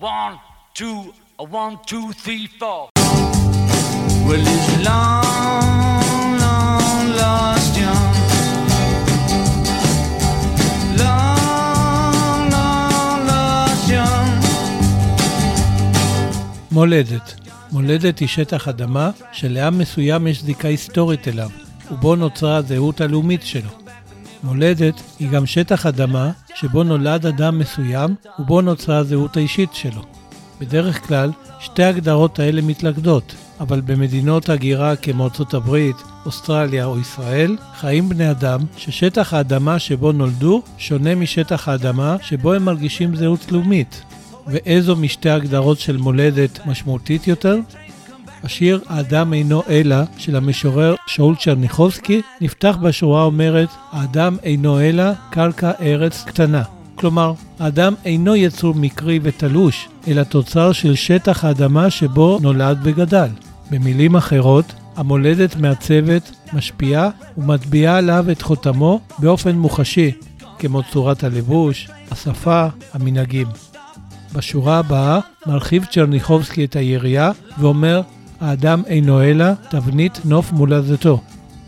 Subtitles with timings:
[0.00, 0.40] One,
[0.74, 2.88] two, a one, two, three, four.
[4.26, 8.14] Well, it's long, long lost young.
[10.98, 14.44] Long, long lost young.
[16.72, 17.34] מולדת
[17.72, 21.50] מולדת היא שטח אדמה שלעם מסוים יש זיקה היסטורית אליו,
[21.90, 23.83] ובו נוצרה הזהות הלאומית שלו.
[24.44, 30.02] מולדת היא גם שטח אדמה שבו נולד אדם מסוים ובו נוצרה הזהות האישית שלו.
[30.60, 31.30] בדרך כלל,
[31.60, 38.30] שתי ההגדרות האלה מתלכדות, אבל במדינות הגירה כמו ארצות הברית, אוסטרליה או ישראל, חיים בני
[38.30, 44.02] אדם ששטח האדמה שבו נולדו שונה משטח האדמה שבו הם מרגישים זהות לאומית.
[44.46, 47.58] ואיזו משתי הגדרות של מולדת משמעותית יותר?
[48.44, 55.70] השיר "האדם אינו אלא" של המשורר שאול צ'רניחובסקי נפתח בשורה אומרת "האדם אינו אלא קרקע
[55.80, 56.62] ארץ קטנה".
[56.94, 63.28] כלומר, האדם אינו יצור מקרי ותלוש, אלא תוצר של שטח האדמה שבו נולד וגדל.
[63.70, 70.10] במילים אחרות, המולדת מעצבת, משפיעה ומטביעה עליו את חותמו באופן מוחשי,
[70.58, 73.46] כמו צורת הלבוש, השפה, המנהגים.
[74.34, 78.02] בשורה הבאה מרחיב צ'רניחובסקי את היריעה ואומר
[78.44, 81.20] האדם אינו אלא תבנית נוף מולדתו.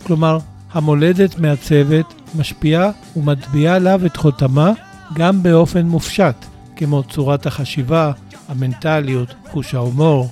[0.02, 0.38] כלומר,
[0.72, 4.72] המולדת מעצבת, משפיעה ומטביעה עליו את חותמה
[5.14, 6.34] גם באופן מופשט,
[6.76, 8.12] כמו צורת החשיבה,
[8.48, 10.30] המנטליות, חוש ההומור.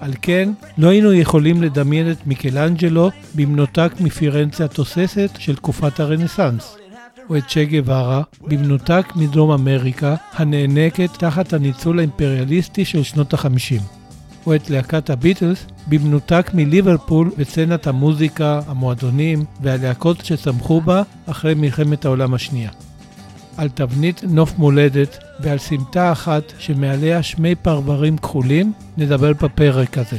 [0.00, 6.76] על כן, לא היינו יכולים לדמיין את מיקלנג'לו במנותק מפירנצה התוססת של תקופת הרנסאנס.
[7.30, 13.97] או את צ'ה גווארה במנותק מדרום אמריקה הנאנקת תחת הניצול האימפריאליסטי של שנות החמישים.
[14.48, 22.34] או את להקת הביטלס במנותק מליברפול וסצנת המוזיקה, המועדונים והלהקות שצמחו בה אחרי מלחמת העולם
[22.34, 22.70] השנייה.
[23.56, 30.18] על תבנית נוף מולדת ועל סמטה אחת שמעליה שמי פרברים כחולים נדבר בפרק הזה.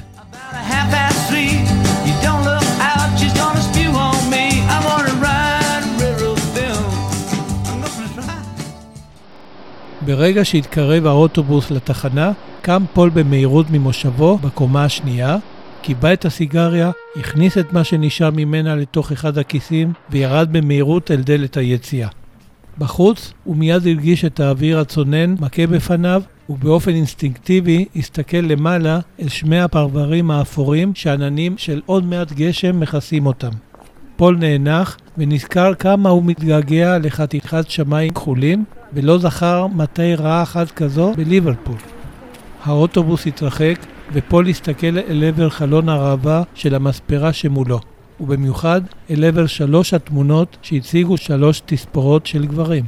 [10.01, 12.31] ברגע שהתקרב האוטובוס לתחנה,
[12.61, 15.37] קם פול במהירות ממושבו בקומה השנייה,
[15.81, 21.57] קיבע את הסיגריה, הכניס את מה שנשאר ממנה לתוך אחד הכיסים וירד במהירות אל דלת
[21.57, 22.07] היציאה.
[22.77, 29.59] בחוץ הוא מיד הרגיש את האוויר הצונן מכה בפניו ובאופן אינסטינקטיבי הסתכל למעלה אל שמי
[29.59, 33.51] הפרברים האפורים שעננים של עוד מעט גשם מכסים אותם.
[34.15, 41.13] פול נאנח ונזכר כמה הוא מתגעגע לחתיכת שמיים כחולים ולא זכר מתי ראה אחת כזו
[41.17, 41.98] בליברפול.
[42.63, 43.75] האוטובוס התרחק
[44.13, 47.79] ופול הסתכל אל עבר חלון הראווה של המספרה שמולו,
[48.19, 52.85] ובמיוחד אל עבר שלוש התמונות שהציגו שלוש תספורות של גברים.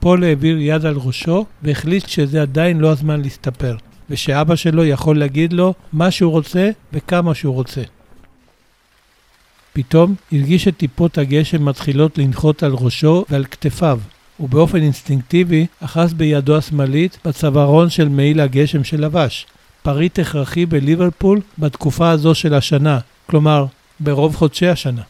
[0.00, 3.76] פול העביר יד על ראשו והחליט שזה עדיין לא הזמן להסתפר,
[4.10, 7.82] ושאבא שלו יכול להגיד לו מה שהוא רוצה וכמה שהוא רוצה.
[9.72, 14.00] פתאום הרגיש את טיפות הגשם מתחילות לנחות על ראשו ועל כתפיו,
[14.40, 19.46] ובאופן אינסטינקטיבי אחז בידו השמאלית בצווארון של מעיל הגשם שלבש,
[19.82, 23.66] פריט הכרחי בליברפול בתקופה הזו של השנה, כלומר,
[24.00, 25.02] ברוב חודשי השנה.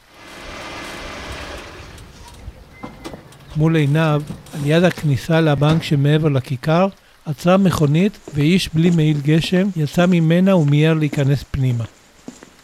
[3.56, 4.22] מול עיניו,
[4.54, 6.88] על יד הכניסה לבנק שמעבר לכיכר,
[7.26, 11.84] עצרה מכונית ואיש בלי מעיל גשם יצא ממנה ומיהר להיכנס פנימה.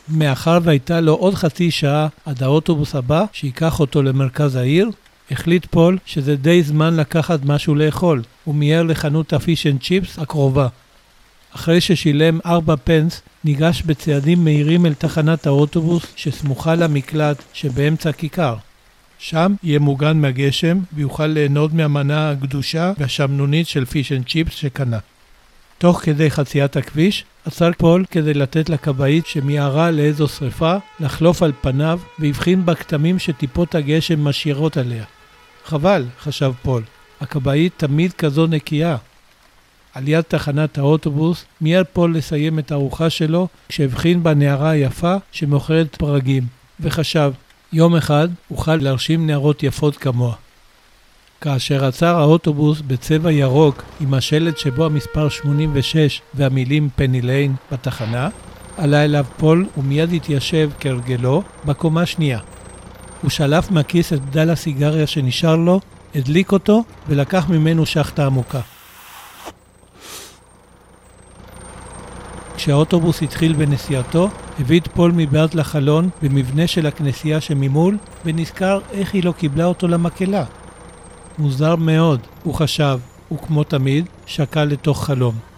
[0.08, 4.90] מאחר והייתה לו עוד חצי שעה עד האוטובוס הבא שייקח אותו למרכז העיר,
[5.30, 10.68] החליט פול שזה די זמן לקחת משהו לאכול, ומיהר לחנות הפיש אנד צ'יפס הקרובה.
[11.54, 18.56] אחרי ששילם ארבע פנס, ניגש בצעדים מהירים אל תחנת האוטובוס שסמוכה למקלט שבאמצע הכיכר.
[19.18, 24.98] שם יהיה מוגן מהגשם ויוכל ליהנות מהמנה הקדושה והשמנונית של פיש אנד צ'יפס שקנה.
[25.82, 32.00] תוך כדי חציית הכביש, עצר פול כדי לתת לכבאית שמיהרה לאיזו שרפה לחלוף על פניו
[32.18, 35.04] והבחין בכתמים שטיפות הגשם משאירות עליה.
[35.64, 36.82] חבל, חשב פול,
[37.20, 38.96] הכבאית תמיד כזו נקייה.
[39.94, 46.46] על יד תחנת האוטובוס מיהר פול לסיים את הארוחה שלו כשהבחין בנערה היפה שמוכרת פרגים,
[46.80, 47.32] וחשב,
[47.72, 50.34] יום אחד אוכל להרשים נערות יפות כמוה.
[51.42, 58.28] כאשר עצר האוטובוס בצבע ירוק עם השלט שבו המספר 86 והמילים פני ליין בתחנה,
[58.76, 62.38] עלה אליו פול ומיד התיישב כהרגלו בקומה שנייה.
[63.22, 65.80] הוא שלף מהכיס את בדל הסיגריה שנשאר לו,
[66.14, 68.60] הדליק אותו ולקח ממנו שחטה עמוקה.
[72.56, 74.28] כשהאוטובוס התחיל בנסיעתו,
[74.60, 80.44] הביט פול מבעד לחלון במבנה של הכנסייה שממול, ונזכר איך היא לא קיבלה אותו למקהלה.
[81.38, 82.98] מוזר מאוד, הוא חשב,
[83.32, 85.51] וכמו תמיד, שקע לתוך חלום.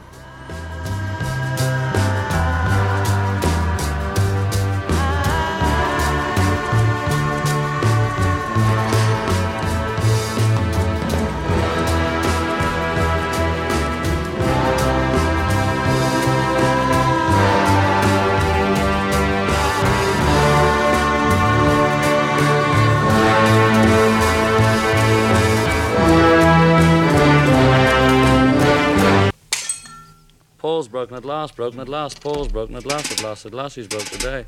[31.45, 34.41] Last, broken at last, Paul's broken at last, at last, at last, he's broke today.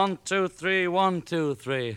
[0.00, 1.96] One, two, three, one, two, three.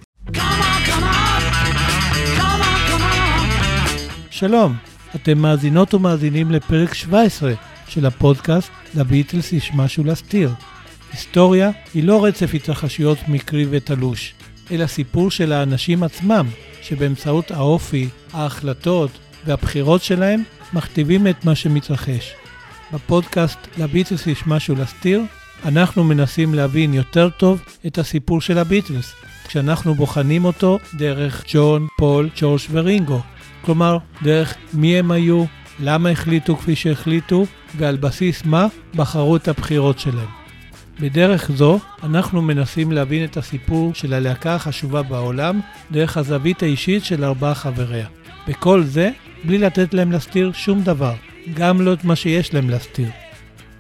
[4.32, 4.76] שלום,
[5.16, 7.54] אתם מאזינות ומאזינים לפרק 17
[7.88, 10.52] של הפודקאסט "לביטלס יש משהו להסתיר".
[11.12, 14.34] היסטוריה היא לא רצף התרחשויות מקרי ותלוש,
[14.72, 16.48] אלא סיפור של האנשים עצמם,
[16.82, 19.12] שבאמצעות האופי, ההחלטות
[19.46, 20.44] והבחירות שלהם
[20.74, 22.34] מכתיבים את מה שמתרחש.
[22.94, 25.22] בפודקאסט "לביטלס יש משהו להסתיר",
[25.66, 29.16] אנחנו מנסים להבין יותר טוב את הסיפור של הביטלס,
[29.48, 33.22] כשאנחנו בוחנים אותו דרך ג'ון, פול, ג'ורג' ורינגו.
[33.62, 35.46] כלומר, דרך מי הם היו,
[35.80, 37.46] למה החליטו כפי שהחליטו,
[37.78, 40.28] ועל בסיס מה בחרו את הבחירות שלהם.
[41.00, 45.60] בדרך זו, אנחנו מנסים להבין את הסיפור של הלהקה החשובה בעולם
[45.92, 48.08] דרך הזווית האישית של ארבעה חבריה.
[48.48, 49.12] וכל זה
[49.44, 51.14] בלי לתת להם להסתיר שום דבר,
[51.54, 53.10] גם לא את מה שיש להם להסתיר.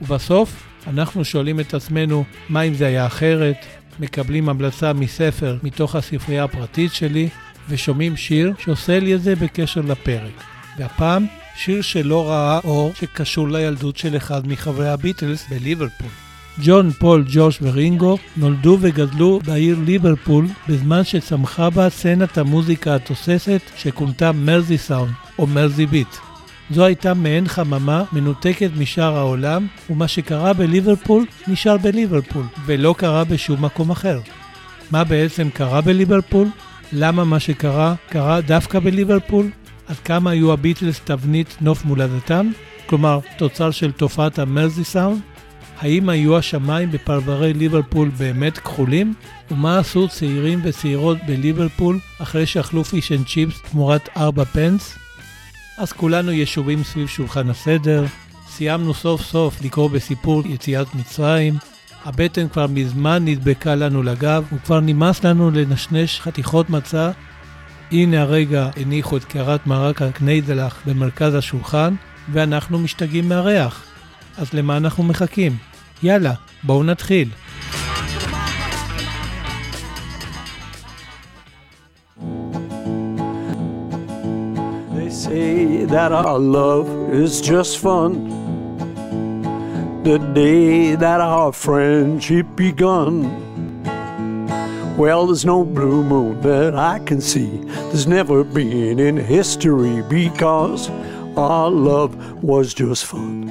[0.02, 3.66] ובסוף, אנחנו שואלים את עצמנו, מה אם זה היה אחרת?
[4.00, 7.30] מקבלים המלצה מספר מתוך הספרייה הפרטית שלי,
[7.70, 10.44] ושומעים שיר שעושה לי את זה בקשר לפרק.
[10.78, 11.26] והפעם,
[11.56, 16.08] שיר שלא ראה אור שקשור לילדות של אחד מחברי הביטלס בליברפול.
[16.64, 24.32] ג'ון, פול, ג'וש ורינגו נולדו וגדלו בעיר ליברפול בזמן שצמחה בה סצנת המוזיקה התוססת שכונתה
[24.32, 26.29] מרזי סאונד או Mersey Beat.
[26.72, 33.66] זו הייתה מעין חממה מנותקת משאר העולם, ומה שקרה בליברפול נשאר בליברפול, ולא קרה בשום
[33.66, 34.20] מקום אחר.
[34.92, 36.48] מה בעצם קרה בליברפול?
[36.94, 39.50] למה מה שקרה קרה דווקא בליברפול?
[39.88, 42.52] עד כמה היו הביטלס תבנית נוף מולדתם?
[42.86, 45.20] כלומר, תוצר של תופעת ה Mersey Sound?
[45.80, 49.14] האם היו השמיים בפרברי ליברפול באמת כחולים?
[49.52, 55.00] ומה עשו צעירים וצעירות בליברפול אחרי שאכלו פיש אנד צ'יפס תמורת 4 פנס?
[55.80, 58.06] אז כולנו ישובים סביב שולחן הסדר,
[58.48, 61.58] סיימנו סוף סוף לקרוא בסיפור יציאת מצרים,
[62.06, 67.12] הבטן כבר מזמן נדבקה לנו לגב, וכבר נמאס לנו לנשנש חתיכות מצה.
[67.92, 71.96] הנה הרגע הניחו את קערת מרק הקניידלח במרכז השולחן,
[72.32, 73.86] ואנחנו משתגעים מהריח.
[74.38, 75.58] אז למה אנחנו מחכים?
[76.04, 76.34] יאללה,
[76.64, 77.30] בואו נתחיל.
[85.30, 86.88] Say that our love
[87.24, 88.12] is just fun.
[90.10, 93.14] The day that our friendship begun.
[95.02, 97.52] Well, there's no blue moon that I can see.
[97.90, 100.82] There's never been in history because
[101.48, 102.12] our love
[102.52, 103.50] was just fun.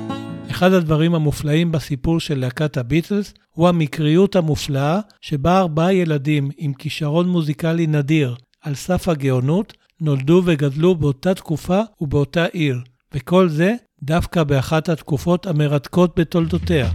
[0.50, 7.28] אחד הדברים המופלאים בסיפור של להקת הביטלס הוא המקריות המופלאה שבה ארבעה ילדים עם כישרון
[7.28, 12.80] מוזיקלי נדיר על סף הגאונות נולדו וגדלו באותה תקופה ובאותה עיר,
[13.14, 16.90] וכל זה דווקא באחת התקופות המרתקות בתולדותיה.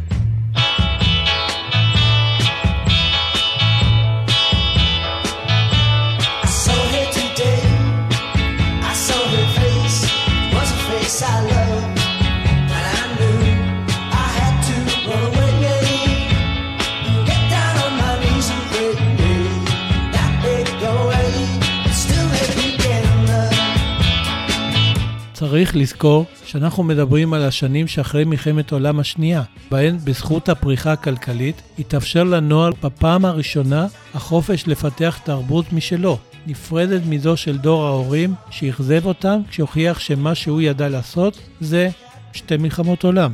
[25.53, 32.23] צריך לזכור שאנחנו מדברים על השנים שאחרי מלחמת העולם השנייה, בהן בזכות הפריחה הכלכלית התאפשר
[32.23, 36.17] לנוער בפעם הראשונה החופש לפתח תרבות משלו,
[36.47, 41.89] נפרדת מזו של דור ההורים שאכזב אותם כשהוכיח שמה שהוא ידע לעשות זה
[42.33, 43.31] שתי מלחמות עולם.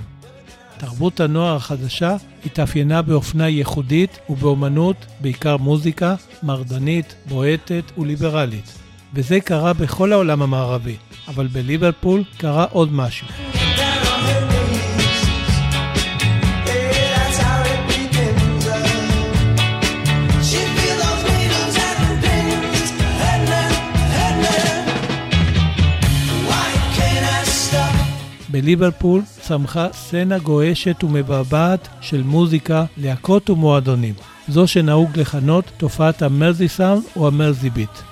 [0.78, 8.74] תרבות הנוער החדשה התאפיינה באופנה ייחודית ובאומנות, בעיקר מוזיקה, מרדנית, בועטת וליברלית.
[9.14, 10.96] וזה קרה בכל העולם המערבי,
[11.29, 13.27] אבל בליברפול קרה עוד משהו.
[28.51, 34.13] בליברפול צמחה סצנה גועשת ומבעבעת של מוזיקה, להקות ומועדונים.
[34.48, 38.09] זו שנהוג לכנות תופעת המרזי סאונד או המרזי ביט.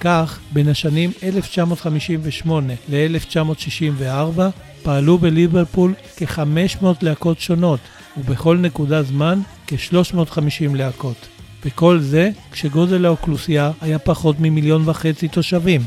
[0.00, 4.40] כך, בין השנים 1958 ל-1964
[4.82, 7.80] פעלו בליברפול כ-500 להקות שונות,
[8.16, 11.28] ובכל נקודה זמן כ-350 להקות.
[11.64, 15.80] וכל זה כשגודל האוכלוסייה היה פחות ממיליון וחצי תושבים.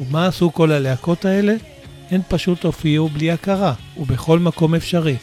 [0.00, 1.54] ומה עשו כל הלהקות האלה?
[2.10, 5.16] הן פשוט הופיעו בלי הכרה, ובכל מקום אפשרי.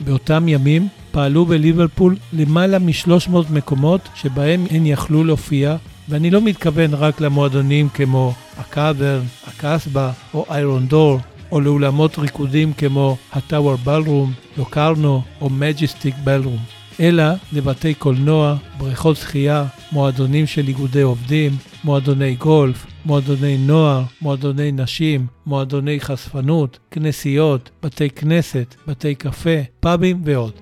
[0.00, 5.76] באותם ימים פעלו בליברפול למעלה מ-300 מקומות שבהם הן יכלו להופיע,
[6.08, 11.18] ואני לא מתכוון רק למועדונים כמו הקאברן, הקסבה או איירון דור,
[11.52, 16.58] או לאולמות ריקודים כמו הטאוור בלרום, לוקרנו או מג'יסטיק בלרום,
[17.00, 21.52] אלא לבתי קולנוע, בריכות שחייה, מועדונים של איגודי עובדים,
[21.84, 30.52] מועדוני גולף, מועדוני נוער, מועדוני נשים, מועדוני חשפנות, כנסיות, בתי כנסת, בתי קפה, פאבים ועוד.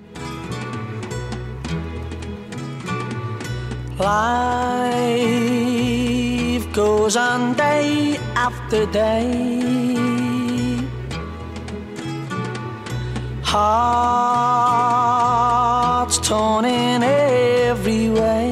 [4.01, 5.37] Life
[6.73, 9.29] goes on day after day.
[13.43, 14.57] Hearts
[16.27, 18.49] torn in every way.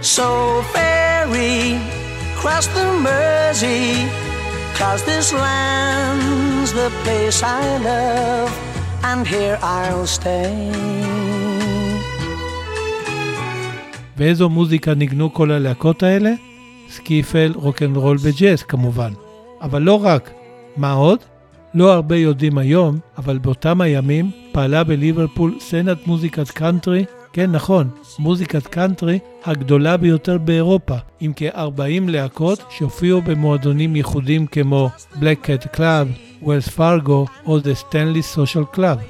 [0.00, 1.78] So ferry
[2.40, 4.08] cross the Mersey,
[4.74, 8.52] cause this land's the place I love,
[9.02, 11.33] and here I'll stay.
[14.16, 16.32] ואיזו מוזיקה ניגנו כל הלהקות האלה?
[16.90, 19.12] סקיפל, רוקנרול וג'אז כמובן.
[19.60, 20.30] אבל לא רק.
[20.76, 21.18] מה עוד?
[21.74, 28.66] לא הרבה יודעים היום, אבל באותם הימים פעלה בליברפול סצנת מוזיקת קאנטרי, כן נכון, מוזיקת
[28.66, 36.06] קאנטרי הגדולה ביותר באירופה, עם כ-40 להקות שהופיעו במועדונים ייחודיים כמו Black Cat Club,
[36.42, 39.00] ווילס פארגו או The Stanley Social Club.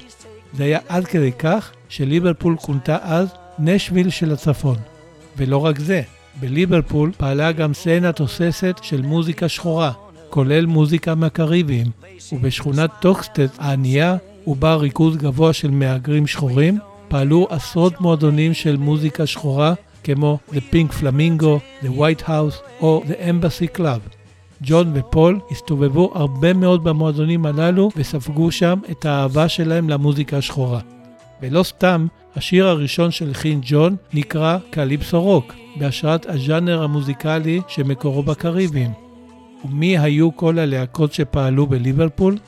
[0.53, 4.94] זה היה עד כדי כך שליברפול כונתה אז נשוויל של הצפון.
[5.37, 6.03] ולא רק זה,
[6.41, 9.93] בליברפול פעלה גם סצנה תוססת של מוזיקה שחורה,
[10.31, 11.87] כולל מוזיקה מהקריביים,
[12.33, 19.75] ובשכונת טוקסטד הענייה, ובה ריכוז גבוה של מהגרים שחורים, פעלו עשרות מועדונים של מוזיקה שחורה,
[20.05, 24.15] כמו The Pink Flamingo, The White House או The Embassy Club.
[24.63, 30.81] ג'ון ופול הסתובבו הרבה מאוד במועדונים הללו וספגו שם את האהבה שלהם למוזיקה השחורה.
[31.43, 38.91] ולא סתם, השיר הראשון שהלחין ג'ון נקרא קליפסו רוק, בהשראת הז'אנר המוזיקלי שמקורו בקריביים.
[39.65, 42.39] ומי היו כל הלהקות שפעלו בליברפול?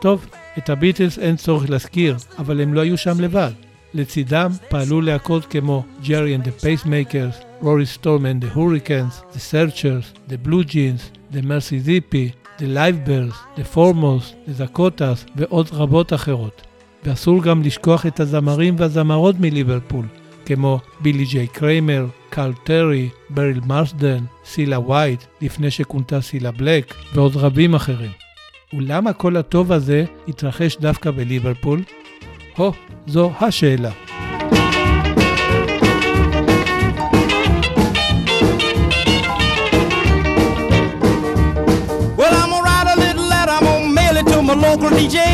[0.00, 0.26] טוב,
[0.58, 3.52] את הביטלס אין צורך להזכיר, אבל הם לא היו שם לבד.
[3.94, 10.46] לצידם פעלו להקות כמו ג'רי and the Pacemakers, רורי סטורם the Hurricanes, The Searchers, The
[10.46, 16.69] Blue Jeans, The Mercy Zippy, The Live Bears, The Foremost, The Zakotas ועוד רבות אחרות.
[17.04, 20.06] ואסור גם לשכוח את הזמרים והזמרות מליברפול,
[20.46, 27.36] כמו בילי ג'יי קריימר, קארל טרי, בריל מרסדן, סילה וייט, לפני שכונתה סילה בלק, ועוד
[27.36, 28.10] רבים אחרים.
[28.72, 31.82] ולמה כל הטוב הזה התרחש דווקא בליברפול?
[32.56, 32.72] הו,
[33.06, 33.90] זו השאלה.
[42.18, 45.29] Well, I'm gonna write a little letter, I'm gonna mail it to my local DJ.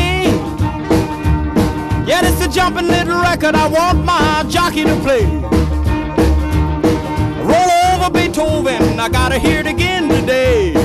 [2.67, 5.23] Jumping little record I want my jockey to play.
[7.49, 10.77] Roll over Beethoven, I gotta hear it again today.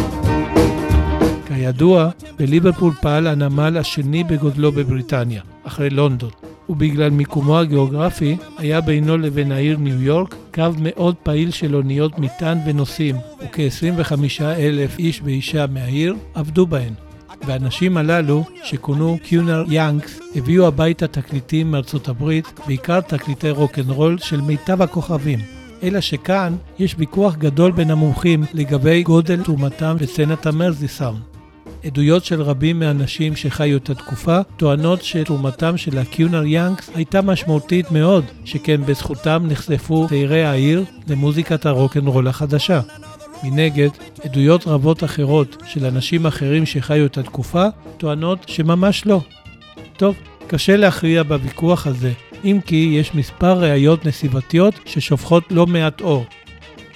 [1.46, 6.30] כידוע, בליברפול פעל הנמל השני בגודלו בבריטניה, אחרי לונדון,
[6.68, 12.58] ובגלל מיקומו הגיאוגרפי, היה בינו לבין העיר ניו יורק קו מאוד פעיל של אוניות מטען
[12.66, 16.92] ונוסעים, וכ-25 אלף איש ואישה מהעיר עבדו בהן.
[17.46, 24.82] והאנשים הללו, שכונו Cunard Yanks, הביאו הביתה תקליטים מארצות הברית, בעיקר תקליטי רוקנרול של מיטב
[24.82, 25.38] הכוכבים.
[25.82, 31.20] אלא שכאן יש ויכוח גדול בין המומחים לגבי גודל תרומתם בסצנת ה Mersey Sound.
[31.84, 37.90] עדויות של רבים מהאנשים שחיו את התקופה טוענות שתרומתם של ה Cunard Yanks הייתה משמעותית
[37.90, 42.80] מאוד, שכן בזכותם נחשפו צעירי העיר למוזיקת הרוקנרול החדשה.
[43.44, 43.88] מנגד,
[44.24, 49.20] עדויות רבות אחרות של אנשים אחרים שחיו את התקופה טוענות שממש לא.
[49.96, 52.12] טוב, קשה להכריע בוויכוח הזה,
[52.44, 56.24] אם כי יש מספר ראיות נסיבתיות ששופכות לא מעט אור.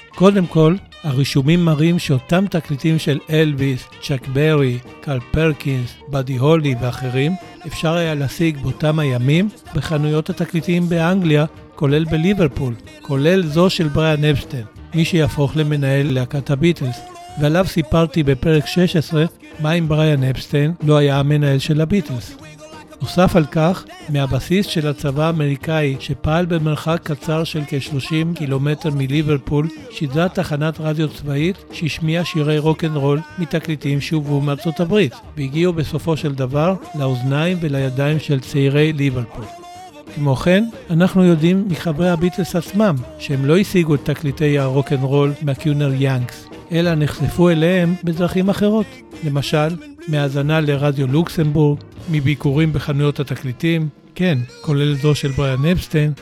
[0.08, 7.32] קודם כל, הרישומים מראים שאותם תקליטים של אלוויס, צ'ק ברי, קל פרקינס, באדי הולי ואחרים,
[7.66, 14.64] אפשר היה להשיג באותם הימים בחנויות התקליטים באנגליה, כולל בליברפול, כולל זו של בריאן אפשטיין,
[14.94, 17.00] מי שיהפוך למנהל להקת הביטלס,
[17.40, 19.24] ועליו סיפרתי בפרק 16
[19.60, 22.36] מה אם בריאן אפשטיין לא היה המנהל של הביטלס.
[23.02, 30.28] נוסף על כך, מהבסיס של הצבא האמריקאי שפעל במרחק קצר של כ-30 קילומטר מליברפול, שידרה
[30.28, 37.58] תחנת רדיו צבאית שהשמיעה שירי רוקנרול מתקליטים שהובאו מארצות הברית, והגיעו בסופו של דבר לאוזניים
[37.60, 39.65] ולידיים של צעירי ליברפול.
[40.16, 45.92] כמו כן, אנחנו יודעים מחברי הביטלס עצמם שהם לא השיגו את תקליטי הרוקנרול מה Cunard
[45.94, 48.86] Yanks, אלא נחשפו אליהם בדרכים אחרות.
[49.24, 49.76] למשל,
[50.08, 51.78] מהאזנה לרדיו לוקסמבורג,
[52.10, 56.12] מביקורים בחנויות התקליטים, כן, כולל זו של בריאן אפסטיין,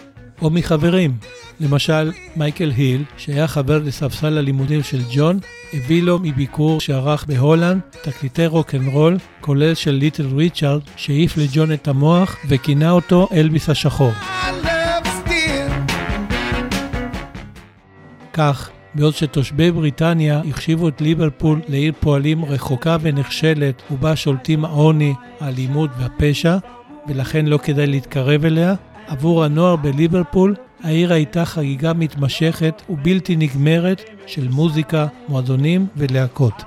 [0.42, 1.16] או מחברים.
[1.60, 5.38] למשל, מייקל היל, שהיה חבר לספסל הלימודים של ג'ון,
[5.72, 12.36] הביא לו מביקור שערך בהולנד תקליטי רוקנרול, כולל של ליטל ריצ'ארד, שהעיף לג'ון את המוח
[12.48, 14.12] וכינה אותו אלוויס השחור.
[18.32, 25.90] כך, בעוד שתושבי בריטניה החשיבו את ליברפול לעיר פועלים רחוקה ונחשלת ובה שולטים העוני, האלימות
[25.98, 26.56] והפשע,
[27.08, 28.74] ולכן לא כדאי להתקרב אליה,
[29.06, 36.62] עבור הנוער בליברפול העיר הייתה חגיגה מתמשכת ובלתי נגמרת של מוזיקה, מועדונים ולהקות.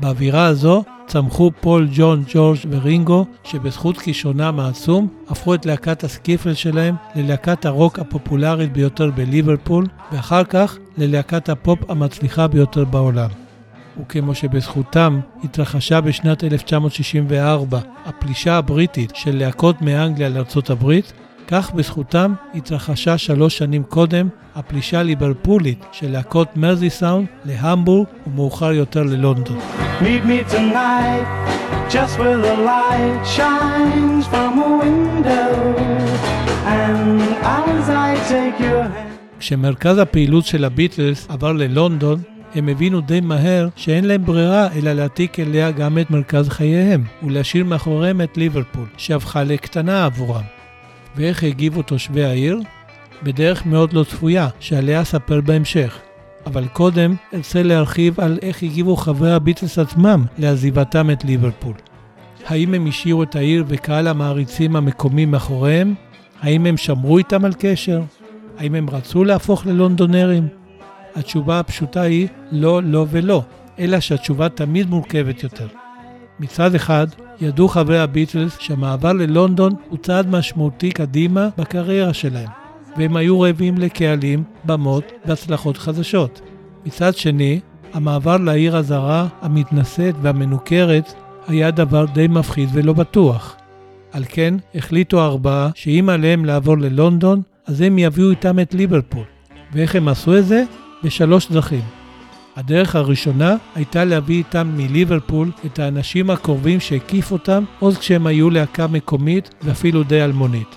[0.00, 6.94] באווירה הזו צמחו פול, ג'ון, ג'ורג' ורינגו, שבזכות כישרונם העצום, הפכו את להקת הסקיפל שלהם
[7.14, 13.28] ללהקת הרוק הפופולרית ביותר בליברפול, ואחר כך ללהקת הפופ המצליחה ביותר בעולם.
[14.00, 21.12] וכמו שבזכותם התרחשה בשנת 1964 הפלישה הבריטית של להקות מאנגליה לארצות הברית,
[21.48, 29.02] כך בזכותם התרחשה שלוש שנים קודם הפלישה הליברפולית של להקות מרזי סאונד להמבורג ומאוחר יותר
[29.02, 29.58] ללונדון.
[30.00, 31.26] Meet me tonight,
[31.90, 35.50] just where the light shines from a window.
[36.66, 37.20] And
[37.60, 39.12] as I take your hand.
[39.38, 42.22] כשמרכז הפעילות של הביטלס עבר ללונדון,
[42.54, 47.64] הם הבינו די מהר שאין להם ברירה אלא להעתיק אליה גם את מרכז חייהם, ולהשאיר
[47.64, 50.61] מאחוריהם את ליברפול, שהפכה לקטנה עבורם.
[51.16, 52.60] ואיך הגיבו תושבי העיר?
[53.22, 55.98] בדרך מאוד לא צפויה, שעליה אספר בהמשך.
[56.46, 61.74] אבל קודם ארצה להרחיב על איך הגיבו חברי הביטלס עצמם לעזיבתם את ליברפול.
[62.46, 65.94] האם הם השאירו את העיר וקהל המעריצים המקומי מאחוריהם?
[66.40, 68.02] האם הם שמרו איתם על קשר?
[68.58, 70.48] האם הם רצו להפוך ללונדונרים?
[71.14, 73.42] התשובה הפשוטה היא לא, לא ולא,
[73.78, 75.66] אלא שהתשובה תמיד מורכבת יותר.
[76.40, 77.06] מצד אחד,
[77.40, 82.48] ידעו חברי הביטלס שהמעבר ללונדון הוא צעד משמעותי קדימה בקריירה שלהם,
[82.96, 86.40] והם היו רעבים לקהלים, במות והצלחות חדשות.
[86.86, 87.60] מצד שני,
[87.92, 91.14] המעבר לעיר הזרה, המתנשאת והמנוכרת
[91.48, 93.56] היה דבר די מפחיד ולא בטוח.
[94.12, 99.24] על כן, החליטו הארבעה שאם עליהם לעבור ללונדון, אז הם יביאו איתם את ליברפול.
[99.72, 100.64] ואיך הם עשו את זה?
[101.04, 102.01] בשלוש דרכים.
[102.56, 108.86] הדרך הראשונה הייתה להביא איתם מליברפול את האנשים הקרובים שהקיף אותם עוד כשהם היו להקה
[108.86, 110.76] מקומית ואפילו די אלמונית.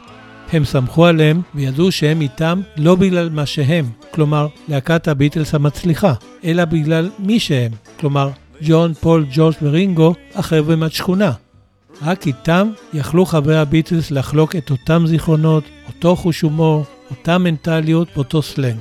[0.52, 6.66] הם סמכו עליהם וידעו שהם איתם לא בגלל מה שהם, כלומר להקת הביטלס המצליחה, אלא
[6.66, 8.30] בגלל מי שהם, כלומר
[8.62, 11.32] ג'ון, פול, ג'ורג' ורינגו, החבר'ה מהשכונה.
[12.02, 18.42] רק איתם יכלו חברי הביטלס לחלוק את אותם זיכרונות, אותו חוש הומור, אותה מנטליות ואותו
[18.42, 18.80] סלנג.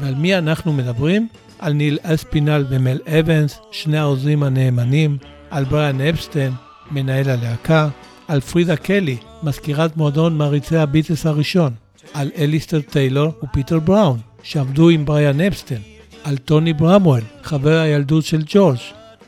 [0.00, 1.28] ועל מי אנחנו מדברים?
[1.62, 5.18] על ניל אספינל ומל אבנס, שני העוזרים הנאמנים,
[5.50, 6.52] על בריאן אפסטיין,
[6.90, 7.88] מנהל הלהקה,
[8.28, 11.72] על פרידה קלי, מזכירת מועדון מעריצי הביטלס הראשון,
[12.14, 15.80] על אליסטר טיילור ופיטר בראון, שעבדו עם בריאן אפסטיין,
[16.24, 18.78] על טוני ברמואל, חבר הילדות של ג'ורג',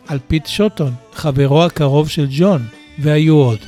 [0.09, 2.62] על פיט שוטון, חברו הקרוב של ג'ון,
[2.99, 3.59] והיו עוד.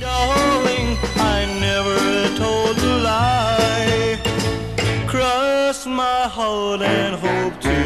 [6.05, 7.86] My heart and hope to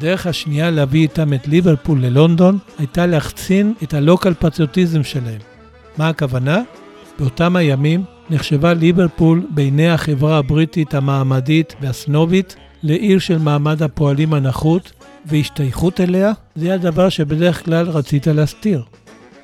[0.00, 5.38] הדרך השנייה להביא איתם את ליברפול ללונדון הייתה להחצין את הלוקל פטריוטיזם שלהם.
[5.98, 6.62] מה הכוונה?
[7.18, 14.92] באותם הימים נחשבה ליברפול בעיני החברה הבריטית המעמדית והסנובית לעיר של מעמד הפועלים הנחות,
[15.26, 18.82] והשתייכות אליה זה הדבר שבדרך כלל רצית להסתיר.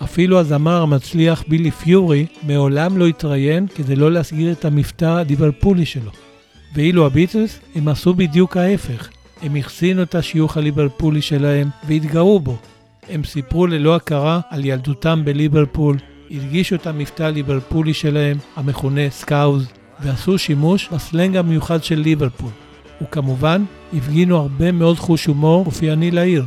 [0.03, 6.11] אפילו הזמר המצליח בילי פיורי מעולם לא התראיין כדי לא להסגיר את המבטא הליברפולי שלו.
[6.75, 9.16] ואילו הביטלס, הם עשו בדיוק ההפך.
[9.43, 12.57] הם החסינו את השיוך הליברפולי שלהם והתגאו בו.
[13.09, 15.97] הם סיפרו ללא הכרה על ילדותם בליברפול,
[16.31, 19.67] הדגישו את המבטא הליברפולי שלהם, המכונה Scouse,
[20.01, 22.51] ועשו שימוש בסלנג המיוחד של ליברפול.
[23.03, 23.65] וכמובן,
[23.97, 26.45] הפגינו הרבה מאוד חוש הומור אופייני לעיר.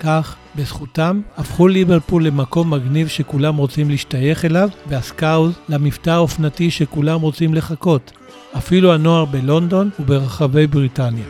[0.00, 7.20] כך, בזכותם, הפכו ליברפול למקום מגניב שכולם רוצים להשתייך אליו, וה Scouse למבטא האופנתי שכולם
[7.20, 8.12] רוצים לחקות.
[8.56, 11.24] אפילו הנוער בלונדון וברחבי בריטניה.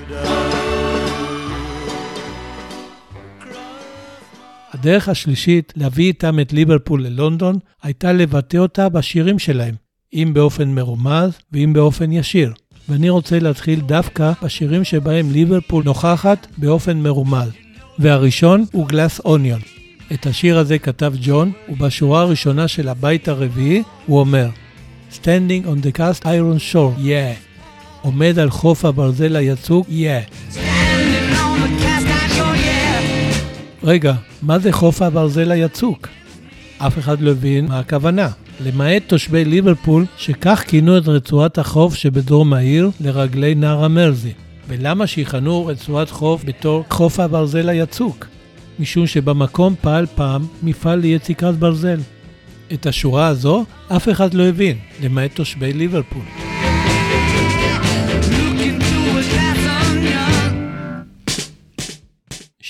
[4.81, 9.75] הדרך השלישית להביא איתם את ליברפול ללונדון הייתה לבטא אותה בשירים שלהם,
[10.15, 12.53] אם באופן מרומז ואם באופן ישיר.
[12.89, 17.49] ואני רוצה להתחיל דווקא בשירים שבהם ליברפול נוכחת באופן מרומז.
[17.99, 19.61] והראשון הוא גלאס אוניון.
[20.13, 24.49] את השיר הזה כתב ג'ון, ובשורה הראשונה של הבית הרביעי הוא אומר
[25.13, 27.37] Standing on the cast iron shore, yeah.
[28.03, 30.70] עומד על חוף הברזל היצוק, yeah.
[33.83, 36.09] רגע, מה זה חוף הברזל היצוק?
[36.79, 38.29] אף אחד לא הבין מה הכוונה.
[38.65, 44.33] למעט תושבי ליברפול, שכך כינו את רצועת החוף שבדרום העיר לרגלי נהר המרזי.
[44.69, 48.27] ולמה שיכנו רצועת חוף בתור חוף הברזל היצוק?
[48.79, 52.01] משום שבמקום פעל פעם מפעל ליציקת ברזל.
[52.73, 56.40] את השורה הזו אף אחד לא הבין, למעט תושבי ליברפול.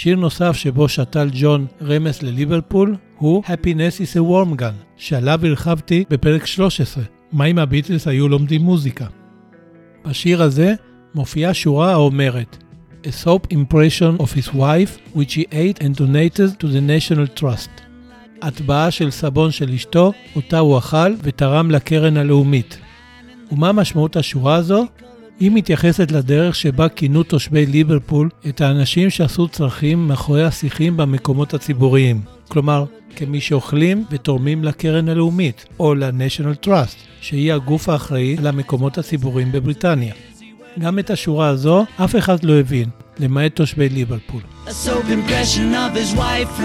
[0.02, 6.04] שיר נוסף שבו שתל ג'ון רמז לליברפול הוא Happiness is a Warm Gun, שעליו הרחבתי
[6.10, 9.06] בפרק 13, מה אם הביטלס היו לומדים מוזיקה.
[10.04, 10.74] בשיר הזה
[11.14, 12.56] מופיעה שורה האומרת
[13.04, 17.82] A soap impression of his wife which he ate and donated to the National Trust.
[18.42, 22.78] הטבעה של סבון של אשתו, אותה הוא אכל ותרם לקרן הלאומית.
[23.52, 24.86] ומה משמעות השורה הזו?
[25.40, 32.20] היא מתייחסת לדרך שבה כינו תושבי ליברפול את האנשים שעשו צרכים מאחורי השיחים במקומות הציבוריים.
[32.48, 32.84] כלומר,
[33.16, 40.14] כמי שאוכלים ותורמים לקרן הלאומית, או ל-National Trust, שהיא הגוף האחראי על המקומות הציבוריים בבריטניה.
[40.78, 44.40] גם את השורה הזו אף אחד לא הבין, למעט תושבי ליברפול.
[46.16, 46.60] Wife,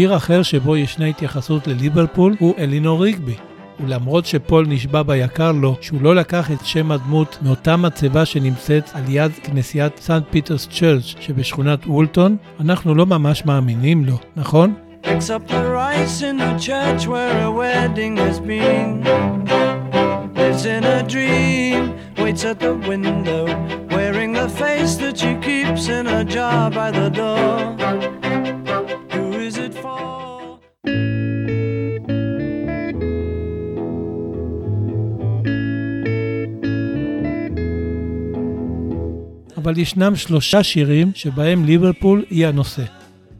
[0.00, 3.34] שיר אחר שבו ישנה התייחסות לליברפול הוא אלינור ריגבי.
[3.80, 9.02] ולמרות שפול נשבע ביוקר לו שהוא לא לקח את שם הדמות מאותה מצבה שנמצאת על
[9.08, 14.74] יד כנסיית סנט פיטרס צ'רץ' שבשכונת וולטון, אנחנו לא ממש מאמינים לו, נכון?
[23.96, 28.19] Wearing the face that she keeps in a jar by the door.
[39.62, 42.82] אבל ישנם שלושה שירים שבהם ליברפול היא הנושא.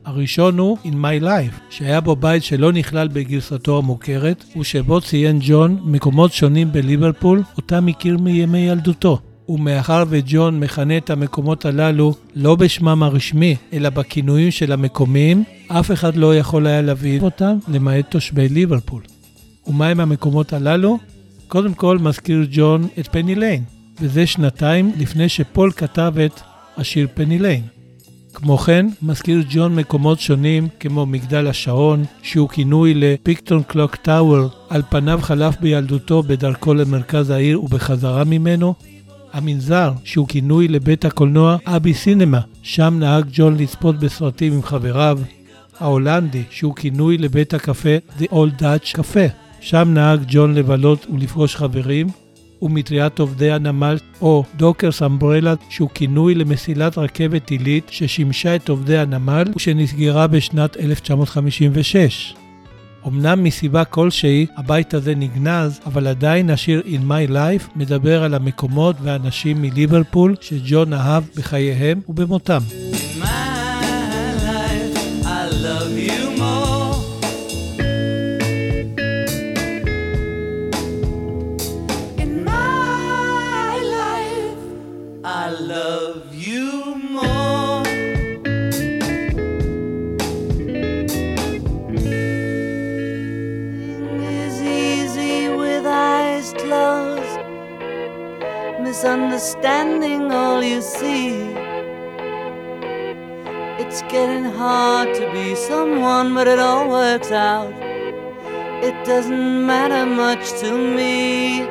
[0.05, 5.81] הראשון הוא In My Life, שהיה בו בית שלא נכלל בגרסתו המוכרת, ושבו ציין ג'ון
[5.85, 9.19] מקומות שונים בליברפול, אותם הכיר מימי ילדותו.
[9.49, 16.17] ומאחר וג'ון מכנה את המקומות הללו לא בשמם הרשמי, אלא בכינויים של המקומיים, אף אחד
[16.17, 19.03] לא יכול היה להבין אותם, למעט תושבי ליברפול.
[19.67, 20.99] ומהם המקומות הללו?
[21.49, 23.63] קודם כל מזכיר ג'ון את פני ליין,
[24.01, 26.41] וזה שנתיים לפני שפול כתב את
[26.77, 27.63] השיר פני ליין.
[28.35, 34.49] כמו כן, מזכיר ג'ון מקומות שונים כמו מגדל השעון, שהוא כינוי ל Picton Clock Tower,
[34.69, 38.75] על פניו חלף בילדותו בדרכו למרכז העיר ובחזרה ממנו.
[39.33, 45.19] המנזר, שהוא כינוי לבית הקולנוע Abbey Cinema, שם נהג ג'ון לצפות בסרטים עם חבריו.
[45.81, 52.07] ההולנדי, שהוא כינוי לבית הקפה The Old Dutch Cafe, שם נהג ג'ון לבלות ולפגוש חברים.
[52.63, 59.45] ומטריית עובדי הנמל, או Dockers Umbrella, שהוא כינוי למסילת רכבת עילית ששימשה את עובדי הנמל
[59.57, 62.35] ושנסגרה בשנת 1956.
[63.07, 68.97] אמנם מסיבה כלשהי הבית הזה נגנז, אבל עדיין השיר In My Life מדבר על המקומות
[69.03, 72.61] והאנשים מליברפול שג'ון אהב בחייהם ובמותם.
[72.71, 73.27] In my
[74.47, 76.20] life, I love you
[99.41, 101.29] misunderstanding all you see.
[103.83, 107.73] It's getting hard to be someone, but it all works out.
[108.89, 111.67] It doesn't matter much to me.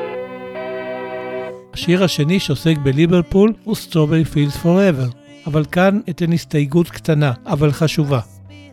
[1.73, 5.13] השיר השני שעוסק בליברפול הוא Strawberry Fields Forever,
[5.47, 8.19] אבל כאן אתן הסתייגות קטנה, אבל חשובה.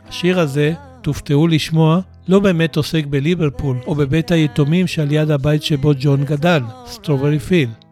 [0.09, 5.92] השיר הזה, תופתעו לשמוע, לא באמת עוסק בליברפול או בבית היתומים שעל יד הבית שבו
[5.98, 6.62] ג'ון גדל,
[6.94, 7.86] Strawberry Field.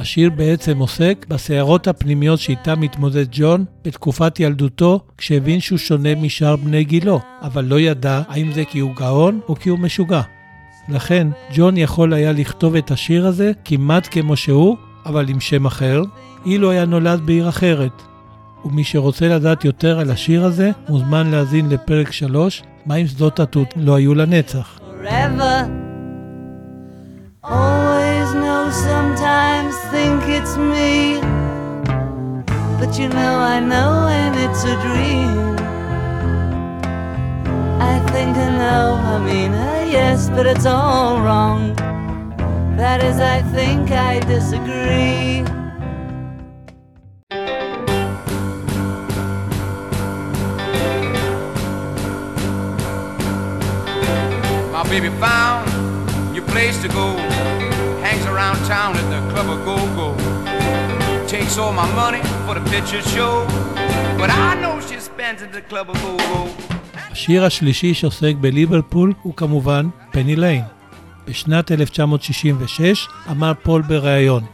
[0.00, 6.84] השיר בעצם עוסק בסערות הפנימיות שאיתה מתמודד ג'ון בתקופת ילדותו, כשהבין שהוא שונה משאר בני
[6.84, 10.20] גילו, אבל לא ידע האם זה כי הוא גאון או כי הוא משוגע.
[10.88, 16.02] לכן, ג'ון יכול היה לכתוב את השיר הזה כמעט כמו שהוא, אבל עם שם אחר,
[16.46, 18.02] אילו היה נולד בעיר אחרת.
[18.64, 23.74] ומי שרוצה לדעת יותר על השיר הזה, מוזמן להאזין לפרק 3, מה אם שדות התות
[23.76, 24.80] לא היו לנצח.
[24.80, 25.68] forever.
[27.44, 27.99] Always
[28.72, 31.20] sometimes think it's me.
[32.78, 35.56] But you know, I know when it's a dream.
[37.80, 39.52] I think I know, I mean,
[39.90, 41.74] yes, but it's all wrong.
[42.76, 45.42] That is, I think I disagree.
[54.72, 57.49] My baby found a new place to go.
[58.10, 60.08] Hangs around town at the Club A Go Go.
[61.34, 63.34] Takes all my money for the picture show.
[64.20, 66.40] But I know she spends at the Club A Go Go.
[67.10, 70.62] השיר השלישי שעוסק בליברפול הוא כמובן פני ליין.
[71.28, 74.44] בשנת 1966 אמר פול בריאיון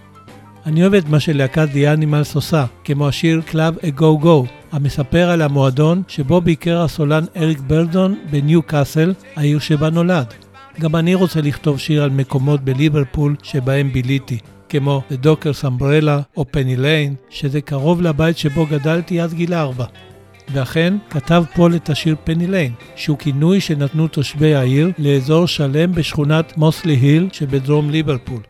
[0.66, 5.30] אני אוהב את מה שלהקת The Animals עושה, כמו השיר Club A Go Go, המספר
[5.30, 10.34] על המועדון שבו ביקר הסולן אריק ברדון בניו קאסל, העיר שבה נולד.
[10.80, 16.44] גם אני רוצה לכתוב שיר על מקומות בליברפול שבהם ביליתי, כמו The Dockers Umbrella או
[16.50, 19.84] פני ליין, שזה קרוב לבית שבו גדלתי עד גיל ארבע.
[20.52, 26.56] ואכן, כתב פול את השיר פני ליין, שהוא כינוי שנתנו תושבי העיר לאזור שלם בשכונת
[26.56, 28.40] מוסלי היל שבדרום ליברפול.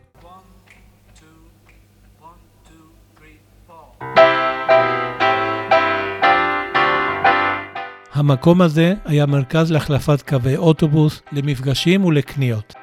[8.17, 12.73] המקום הזה היה מרכז להחלפת קווי אוטובוס, למפגשים ולקניות.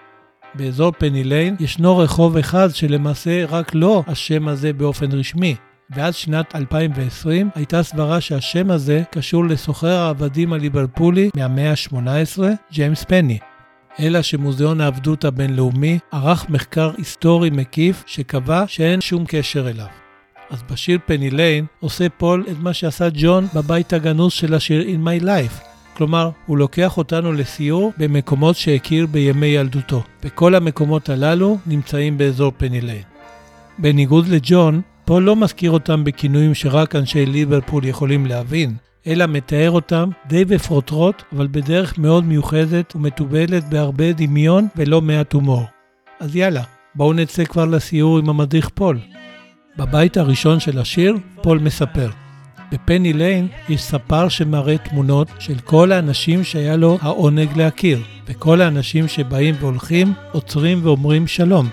[0.55, 5.57] באזור פני ליין ישנו רחוב אחד שלמעשה רק לו השם הזה באופן רשמי,
[5.91, 12.43] ועד שנת 2020 הייתה סברה שהשם הזה קשור לסוחר העבדים הליברפולי מהמאה ה-18,
[12.73, 13.39] ג'יימס פני.
[14.01, 20.04] אלא שמוזיאון העבדות הבינלאומי ערך מחקר היסטורי מקיף שקבע שאין שום קשר אליו.
[20.51, 25.07] אז בשיר פני ליין עושה פול את מה שעשה ג'ון בבית הגנוז של השיר In
[25.07, 25.65] My Life.
[25.97, 32.81] כלומר, הוא לוקח אותנו לסיור במקומות שהכיר בימי ילדותו, וכל המקומות הללו נמצאים באזור פני
[32.81, 33.03] ליין.
[33.79, 38.75] בניגוד לג'ון, פול לא מזכיר אותם בכינויים שרק אנשי ליברפול יכולים להבין,
[39.07, 45.65] אלא מתאר אותם די בפרוטרוט, אבל בדרך מאוד מיוחדת ומתובלת בהרבה דמיון ולא מעט הומור.
[46.21, 46.63] אז יאללה,
[46.95, 48.99] בואו נצא כבר לסיור עם המדריך פול.
[49.77, 52.11] בבית הראשון של השיר, פול מספר.
[52.73, 59.09] בפני ליין יש ספר שמראה תמונות של כל האנשים שהיה לו העונג להכיר, וכל האנשים
[59.09, 61.69] שבאים והולכים, עוצרים ואומרים שלום.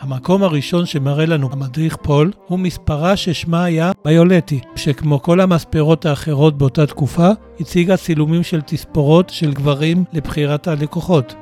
[0.00, 6.58] המקום הראשון שמראה לנו המדריך פול הוא מספרה ששמה היה ביולטי, שכמו כל המספרות האחרות
[6.58, 7.28] באותה תקופה,
[7.60, 11.34] הציגה צילומים של תספורות של גברים לבחירת הלקוחות.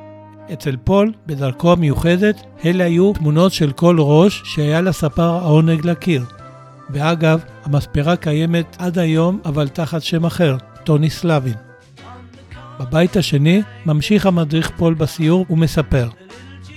[0.53, 6.25] אצל פול, בדרכו המיוחדת, אלה היו תמונות של כל ראש שהיה לספר העונג להכיר.
[6.91, 11.55] ואגב, המספרה קיימת עד היום, אבל תחת שם אחר, טוני סלבין.
[12.81, 16.09] בבית השני ממשיך המדריך פול בסיור ומספר.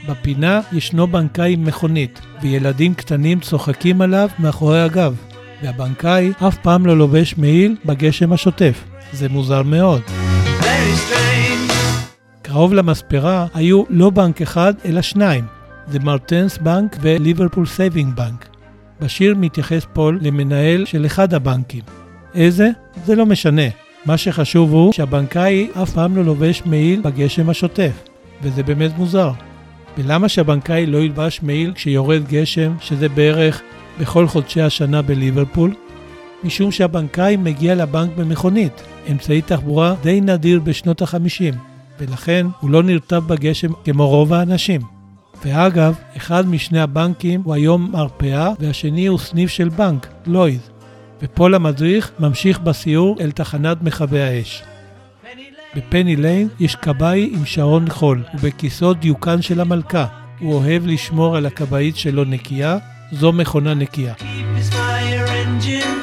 [0.09, 5.15] בפינה ישנו בנקאי עם מכונית, וילדים קטנים צוחקים עליו מאחורי הגב,
[5.63, 8.83] והבנקאי אף פעם לא לובש מעיל בגשם השוטף.
[9.13, 10.01] זה מוזר מאוד.
[10.59, 11.36] Very.
[12.47, 15.45] קרוב למספרה היו לא בנק אחד, אלא שניים.
[15.87, 18.49] זה Martins Bank ו Liverpool Savings Bank.
[19.01, 21.81] בשיר מתייחס פול למנהל של אחד הבנקים.
[22.35, 22.69] איזה?
[23.05, 23.61] זה לא משנה.
[24.05, 28.03] מה שחשוב הוא שהבנקאי אף פעם לא לובש מעיל בגשם השוטף,
[28.41, 29.31] וזה באמת מוזר.
[29.97, 33.61] ולמה שהבנקאי לא ילבש מעיל כשיורד גשם, שזה בערך
[33.99, 35.73] בכל חודשי השנה בליברפול?
[36.43, 43.23] משום שהבנקאי מגיע לבנק במכונית, אמצעי תחבורה די נדיר בשנות ה-50, ולכן הוא לא נרטב
[43.27, 44.81] בגשם כמו רוב האנשים.
[45.45, 50.59] ואגב, אחד משני הבנקים הוא היום מרפאה והשני הוא סניף של בנק, לויד.
[51.21, 54.63] ופול המדריך ממשיך בסיור אל תחנת מכבי האש.
[55.75, 60.05] בפני ליין יש כבאי עם שעון חול, ובכיסו דיוקן של המלכה.
[60.39, 62.77] הוא אוהב לשמור על הכבאית שלו נקייה,
[63.11, 64.13] זו מכונה נקייה.
[64.13, 65.96] Keep his fire engine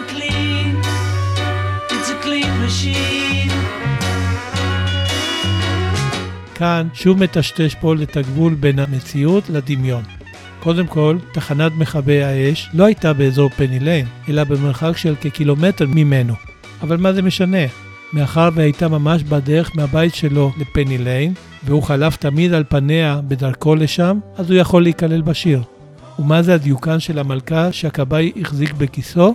[6.65, 10.03] כאן שוב מטשטש פול את הגבול בין המציאות לדמיון.
[10.61, 16.35] קודם כל, תחנת מכבי האש לא הייתה באזור פני ליין, אלא במרחק של כקילומטר ממנו.
[16.83, 17.59] אבל מה זה משנה?
[18.13, 24.19] מאחר והייתה ממש בדרך מהבית שלו לפני ליין, והוא חלף תמיד על פניה בדרכו לשם,
[24.37, 25.63] אז הוא יכול להיכלל בשיר.
[26.19, 29.35] ומה זה הדיוקן של המלכה שהכבאי החזיק בכיסו?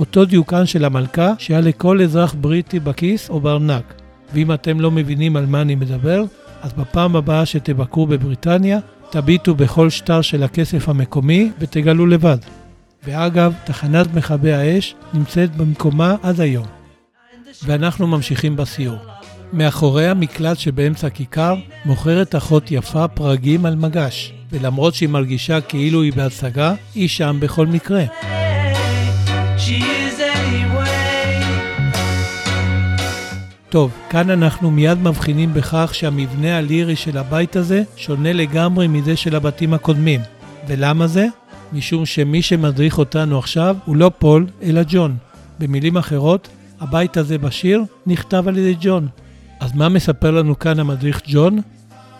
[0.00, 3.94] אותו דיוקן של המלכה שהיה לכל אזרח בריטי בכיס או בארנק.
[4.34, 6.24] ואם אתם לא מבינים על מה אני מדבר,
[6.64, 8.78] אז בפעם הבאה שתבקרו בבריטניה,
[9.10, 12.38] תביטו בכל שטר של הכסף המקומי ותגלו לבד.
[13.04, 16.66] ואגב, תחנת מכבי האש נמצאת במקומה עד היום.
[17.64, 18.96] ואנחנו ממשיכים בסיור.
[19.52, 26.12] מאחורי המקלט שבאמצע הכיכר מוכרת אחות יפה פרגים על מגש, ולמרות שהיא מרגישה כאילו היא
[26.12, 28.04] בהצגה, היא שם בכל מקרה.
[29.56, 30.03] She
[33.74, 39.36] טוב, כאן אנחנו מיד מבחינים בכך שהמבנה הלירי של הבית הזה שונה לגמרי מזה של
[39.36, 40.20] הבתים הקודמים.
[40.68, 41.26] ולמה זה?
[41.72, 45.16] משום שמי שמדריך אותנו עכשיו הוא לא פול, אלא ג'ון.
[45.58, 46.48] במילים אחרות,
[46.80, 49.08] הבית הזה בשיר נכתב על ידי ג'ון.
[49.60, 51.58] אז מה מספר לנו כאן המדריך ג'ון?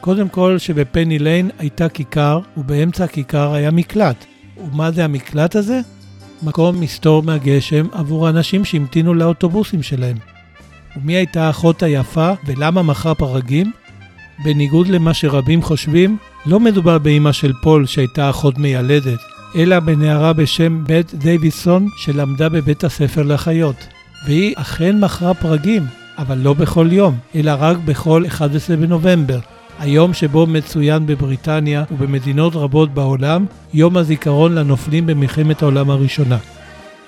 [0.01, 4.25] קודם כל שבפני ליין הייתה כיכר, ובאמצע הכיכר היה מקלט.
[4.65, 5.81] ומה זה המקלט הזה?
[6.43, 10.34] מקום מסתור מהגשם עבור האנשים שהמתינו לאוטובוסים שלהם.
[10.97, 13.73] ומי הייתה האחות היפה ולמה מכרה פרגים?
[14.45, 19.19] בניגוד למה שרבים חושבים, לא מדובר באימא של פול שהייתה אחות מיילדת,
[19.57, 23.77] אלא בנערה בשם בית דייוויסון שלמדה בבית הספר לחיות.
[24.27, 25.83] והיא אכן מכרה פרגים,
[26.19, 29.39] אבל לא בכל יום, אלא רק בכל 11 בנובמבר,
[29.79, 36.39] היום שבו מצוין בבריטניה ובמדינות רבות בעולם יום הזיכרון לנופלים במלחמת העולם הראשונה.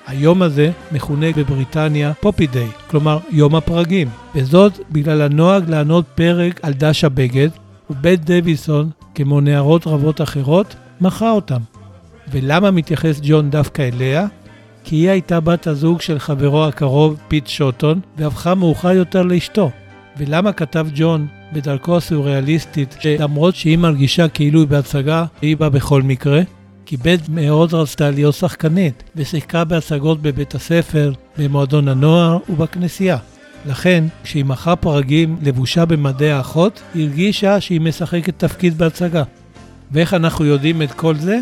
[0.07, 6.73] היום הזה מכונה בבריטניה פופי דיי, כלומר יום הפרגים, וזאת בגלל הנוהג לענות פרק על
[6.73, 7.49] דש הבגד,
[7.89, 11.61] ובית דיווידסון, כמו נערות רבות אחרות, מכרה אותם.
[12.31, 14.27] ולמה מתייחס ג'ון דווקא אליה?
[14.83, 19.71] כי היא הייתה בת הזוג של חברו הקרוב, פיט שוטון, והפכה מאוחר יותר לאשתו.
[20.17, 26.41] ולמה כתב ג'ון בדרכו הסוריאליסטית, שלמרות שהיא מרגישה כאילו היא בהצגה, היא בה בכל מקרה?
[26.87, 33.17] כי בית מאוד רצתה להיות שחקנית, ושיחקה בהצגות בבית הספר, במועדון הנוער ובכנסייה.
[33.65, 39.23] לכן, כשהיא מכרה פרגים לבושה במדי האחות, היא הרגישה שהיא משחקת תפקיד בהצגה.
[39.91, 41.39] ואיך אנחנו יודעים את כל זה?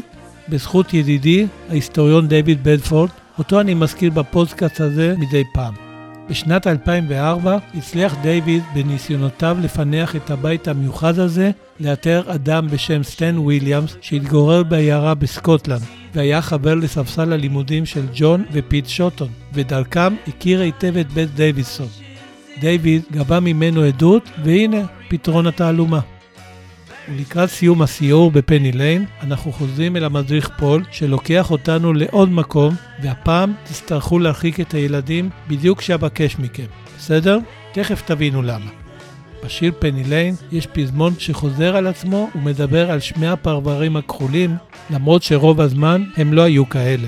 [0.50, 5.85] בזכות ידידי, ההיסטוריון דיוויד בדפורד, אותו אני מזכיר בפודקאסט הזה מדי פעם.
[6.30, 13.98] בשנת 2004 הצליח דיוויד בניסיונותיו לפענח את הבית המיוחד הזה לאתר אדם בשם סטן וויליאמס
[14.02, 15.82] שהתגורר בעיירה בסקוטלנד
[16.14, 21.88] והיה חבר לספסל הלימודים של ג'ון ופיט שוטון ודרכם הכיר היטב את בית דיווידסון.
[22.60, 26.00] דיוויד גבה ממנו עדות והנה פתרון התעלומה.
[27.10, 33.54] ולקראת סיום הסיור בפני ליין, אנחנו חוזרים אל המדריך פול, שלוקח אותנו לעוד מקום, והפעם
[33.64, 36.66] תצטרכו להרחיק את הילדים בדיוק כשאבקש מכם,
[36.98, 37.40] בסדר?
[37.72, 38.72] תכף תבינו למה.
[39.46, 44.56] בשיר פני ליין יש פזמון שחוזר על עצמו ומדבר על שמי הפרברים הכחולים,
[44.90, 47.08] למרות שרוב הזמן הם לא היו כאלה.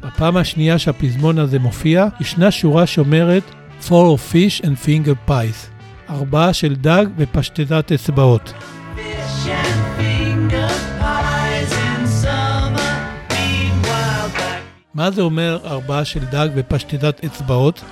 [0.00, 3.42] בפעם השנייה שהפזמון הזה מופיע, ישנה שורה שאומרת
[3.82, 5.70] Four of fish and finger pies,
[6.10, 8.52] ארבעה של דג ופשטדת אצבעות.
[14.98, 17.84] מה זה אומר ארבעה של דג ופשטדת אצבעות?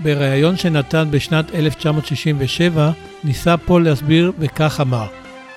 [0.00, 2.90] בריאיון שנתן בשנת 1967,
[3.24, 5.06] ניסה פול להסביר וכך אמר: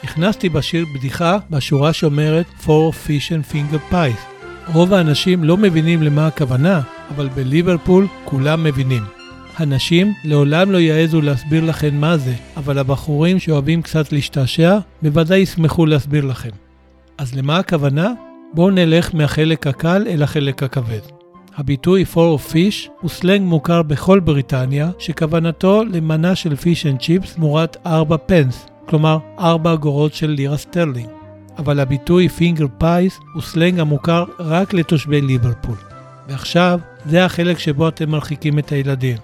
[0.04, 4.20] הכנסתי בשיר בדיחה בשורה שאומרת Four of fish and finger pies.
[4.74, 6.82] רוב האנשים לא מבינים למה הכוונה,
[7.16, 9.04] אבל בליברפול כולם מבינים.
[9.58, 15.86] הנשים לעולם לא יעזו להסביר לכם מה זה, אבל הבחורים שאוהבים קצת להשתעשע, בוודאי ישמחו
[15.86, 16.50] להסביר לכם.
[17.18, 18.25] אז למה הכוונה?
[18.56, 21.00] בואו נלך מהחלק הקל אל החלק הכבד.
[21.56, 27.36] הביטוי four of fish הוא סלנג מוכר בכל בריטניה, שכוונתו למנה של fish and chips
[27.36, 31.10] תמורת 4 פנס, כלומר 4 אגורות של לירה סטרלינג.
[31.58, 35.78] אבל הביטוי finger pies הוא סלנג המוכר רק לתושבי ליברפול.
[36.28, 39.18] ועכשיו, זה החלק שבו אתם מרחיקים את הילדים.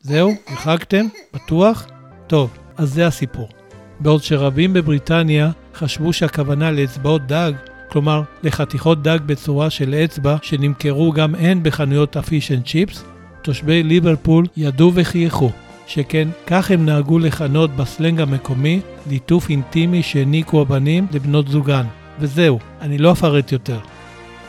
[0.00, 0.30] זהו?
[0.46, 1.06] הרחקתם?
[1.34, 1.86] בטוח?
[2.26, 3.59] טוב, אז זה הסיפור.
[4.00, 7.52] בעוד שרבים בבריטניה חשבו שהכוונה לאצבעות דג,
[7.90, 13.04] כלומר לחתיכות דג בצורה של אצבע שנמכרו גם הן בחנויות ה fish and chips,
[13.42, 15.50] תושבי ליברפול ידעו וחייכו,
[15.86, 21.84] שכן כך הם נהגו לכנות בסלנג המקומי ליטוף אינטימי שהעניקו הבנים לבנות זוגן.
[22.20, 23.78] וזהו, אני לא אפרט יותר.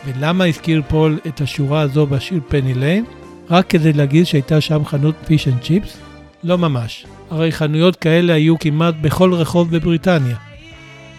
[0.06, 3.06] ולמה הזכיר פול את השורה הזו בשיר פני ליין?
[3.50, 6.11] רק כדי להגיד שהייתה שם חנות fish and chips?
[6.44, 7.06] לא ממש.
[7.30, 10.36] הרי חנויות כאלה היו כמעט בכל רחוב בבריטניה.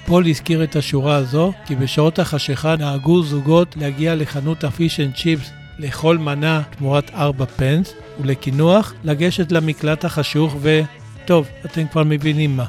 [0.06, 5.14] פול הזכיר את השורה הזו כי בשעות החשיכה נהגו זוגות להגיע לחנות ה fish and
[5.14, 10.80] chips לאכול מנה תמורת 4 פנס, ולקינוח לגשת למקלט החשוך ו...
[11.24, 12.66] טוב, אתם כבר מבינים מה.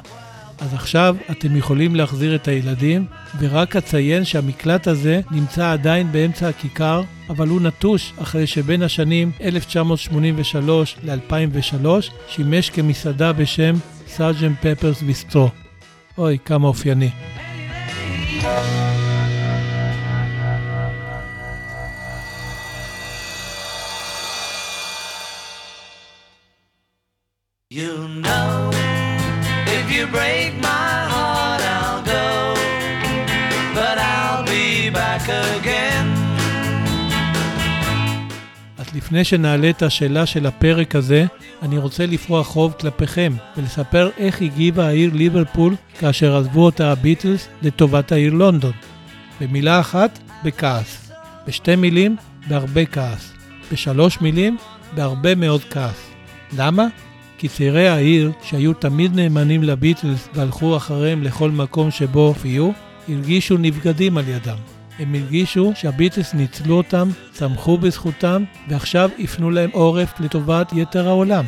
[0.58, 3.06] אז עכשיו אתם יכולים להחזיר את הילדים,
[3.38, 10.96] ורק אציין שהמקלט הזה נמצא עדיין באמצע הכיכר, אבל הוא נטוש אחרי שבין השנים 1983
[11.02, 11.86] ל-2003
[12.28, 13.74] שימש כמסעדה בשם
[14.06, 15.48] סארג'נט פפרס ביסטרו.
[16.18, 17.10] אוי, כמה אופייני.
[27.70, 28.73] You know,
[30.06, 32.26] break my heart, I'll go,
[33.76, 36.06] but I'll be back again.
[38.78, 41.24] אז לפני שנעלה את השאלה של הפרק הזה,
[41.62, 48.12] אני רוצה לפרוע חוב כלפיכם ולספר איך הגיבה העיר ליברפול כאשר עזבו אותה הביטלס לטובת
[48.12, 48.72] העיר לונדון.
[49.40, 51.10] במילה אחת, בכעס.
[51.46, 52.16] בשתי מילים,
[52.48, 53.32] בהרבה כעס.
[53.72, 54.56] בשלוש מילים,
[54.94, 56.10] בהרבה מאוד כעס.
[56.56, 56.86] למה?
[57.38, 62.72] כי צעירי העיר, שהיו תמיד נאמנים לביטלס והלכו אחריהם לכל מקום שבו הופיעו,
[63.08, 64.56] הרגישו נבגדים על ידם.
[64.98, 71.44] הם הרגישו שהביטלס ניצלו אותם, צמחו בזכותם, ועכשיו הפנו להם עורף לטובת יתר העולם.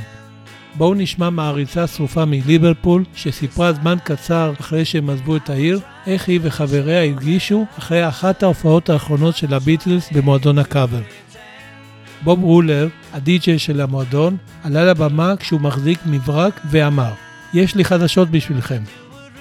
[0.74, 6.41] בואו נשמע מעריצה שרופה מליברפול, שסיפרה זמן קצר אחרי שהם עזבו את העיר, איך היא
[6.43, 11.01] וחבריה הרגישו אחרי אחת ההופעות האחרונות של הביטלס במועדון הקאבר.
[12.23, 17.11] בוב רולר, הדי-ג'יי של המועדון, עלה לבמה כשהוא מחזיק מברק ואמר,
[17.55, 18.83] יש לי חדשות בשבילכם.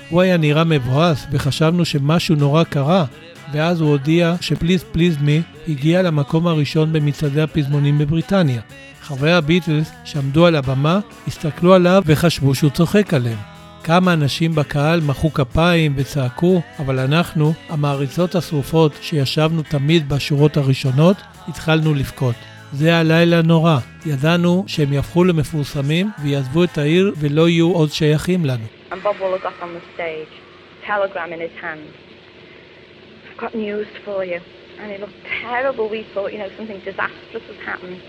[0.09, 3.05] הוא היה נראה מבואס וחשבנו שמשהו נורא קרה,
[3.53, 8.61] ואז הוא הודיע שפליז פליז מי הגיע למקום הראשון במצעדי הפזמונים בבריטניה.
[9.01, 13.37] חברי הביטלס שעמדו על הבמה הסתכלו עליו וחשבו שהוא צוחק עליהם.
[13.83, 21.17] כמה אנשים בקהל מחאו כפיים וצעקו, אבל אנחנו, המעריצות השרופות שישבנו תמיד בשורות הראשונות,
[21.47, 22.35] התחלנו לבכות.
[22.74, 23.78] זה היה לילה נורא.
[24.06, 28.64] ידענו שהם יהפכו למפורסמים ויעזבו את העיר ולא יהיו עוד שייכים לנו.
[28.90, 30.32] And Bob Waller got on the stage,
[30.86, 31.80] telegram in his hand.
[33.30, 34.40] I've got news for you.
[34.80, 35.88] And he looked terrible.
[35.88, 38.00] We thought, you know, something disastrous has happened.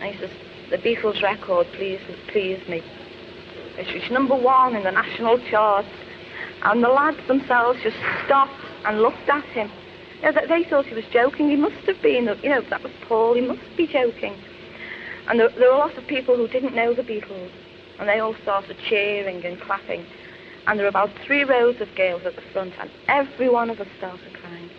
[0.00, 0.30] And he says,
[0.70, 2.82] the Beatles record pleased, pleased me.
[3.78, 5.94] It's reached number one in the national charts.
[6.62, 9.70] And the lads themselves just stopped and looked at him.
[10.23, 11.49] You know, they thought he was joking.
[11.49, 13.35] He must have been, you know, that was Paul.
[13.35, 14.35] He must be joking.
[15.27, 17.51] And there, there were a lot of people who didn't know the Beatles.
[17.99, 20.05] And they all started cheering and clapping.
[20.65, 23.81] And there were about three rows of girls at the front, and every one of
[23.81, 24.69] us started crying.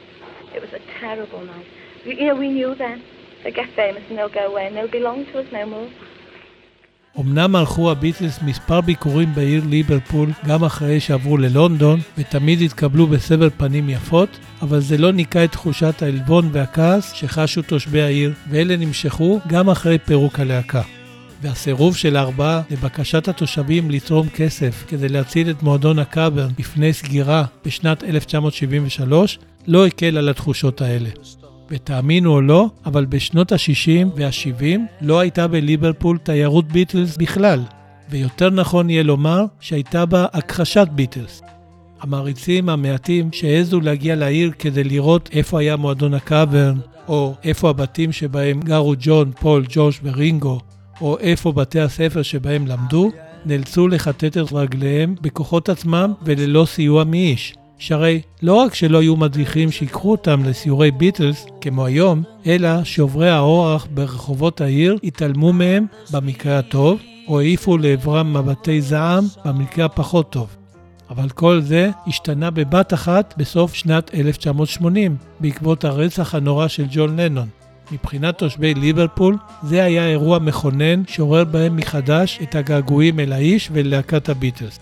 [0.55, 1.66] It was a terrible night.
[2.07, 3.03] You know, we knew then.
[3.42, 5.90] They get famous and they'll go away and they'll belong to us no more.
[7.21, 13.89] אמנם ערכו הביטלס מספר ביקורים בעיר ליברפול גם אחרי שעברו ללונדון, ותמיד התקבלו בסבר פנים
[13.89, 14.29] יפות,
[14.62, 19.99] אבל זה לא ניקה את תחושת העלבון והכעס שחשו תושבי העיר, ואלה נמשכו גם אחרי
[19.99, 20.83] פירוק הלהקה.
[21.43, 28.05] והסירוב של הארבעה לבקשת התושבים לתרום כסף כדי להציל את מועדון הקאברן בפני סגירה בשנת
[28.05, 31.11] 1973 לא הקל על התחושות האלה.
[31.71, 37.61] ותאמינו או לא, אבל בשנות ה-60 וה-70 לא הייתה בליברפול תיירות ביטלס בכלל,
[38.11, 41.43] ויותר נכון יהיה לומר שהייתה בה הכחשת ביטלס.
[42.01, 48.61] המעריצים המעטים שהעזו להגיע לעיר כדי לראות איפה היה מועדון הקאברן, או איפה הבתים שבהם
[48.61, 50.61] גרו ג'ון, פול, ג'ורג' ורינגו,
[51.01, 53.11] או איפה בתי הספר שבהם למדו,
[53.47, 57.55] נאלצו לכתת את רגליהם בכוחות עצמם וללא סיוע מאיש.
[57.85, 63.87] שהרי לא רק שלא היו מדריכים שיקחו אותם לסיורי ביטלס, כמו היום, אלא שעוברי האורח
[63.95, 70.57] ברחובות העיר התעלמו מהם במקרה הטוב, או העיפו לעברם מבטי זעם במקרה הפחות טוב.
[71.11, 77.49] אבל כל זה השתנה בבת אחת בסוף שנת 1980, בעקבות הרצח הנורא של ג'ון לנון.
[77.93, 84.28] מבחינת תושבי ליברפול, זה היה אירוע מכונן שעורר בהם מחדש את הגעגועים אל האיש וללהקת
[84.28, 84.78] הביטלס.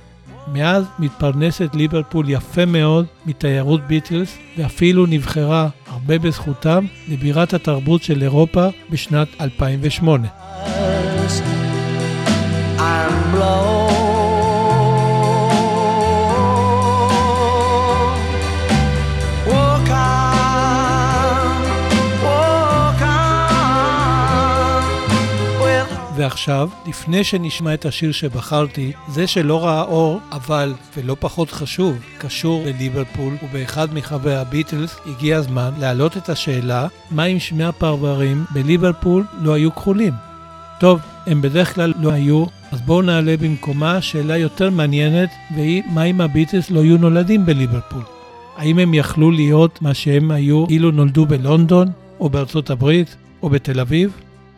[0.46, 8.66] מאז מתפרנסת ליברפול יפה מאוד מתיירות ביטלס, ואפילו נבחרה, הרבה בזכותם, לבירת התרבות של אירופה
[8.90, 10.28] בשנת 2008.
[26.22, 32.62] ועכשיו, לפני שנשמע את השיר שבחרתי, זה שלא ראה אור, אבל, ולא פחות חשוב, קשור
[32.66, 39.52] לליברפול, ובאחד מחברי הביטלס, הגיע הזמן להעלות את השאלה, מה אם שמי הפרברים בליברפול לא
[39.52, 40.12] היו כחולים?
[40.80, 46.04] טוב, הם בדרך כלל לא היו, אז בואו נעלה במקומה שאלה יותר מעניינת, והיא, מה
[46.04, 48.02] אם הביטלס לא היו נולדים בליברפול?
[48.56, 51.88] האם הם יכלו להיות מה שהם היו אילו נולדו בלונדון,
[52.20, 54.12] או בארצות הברית, או בתל אביב?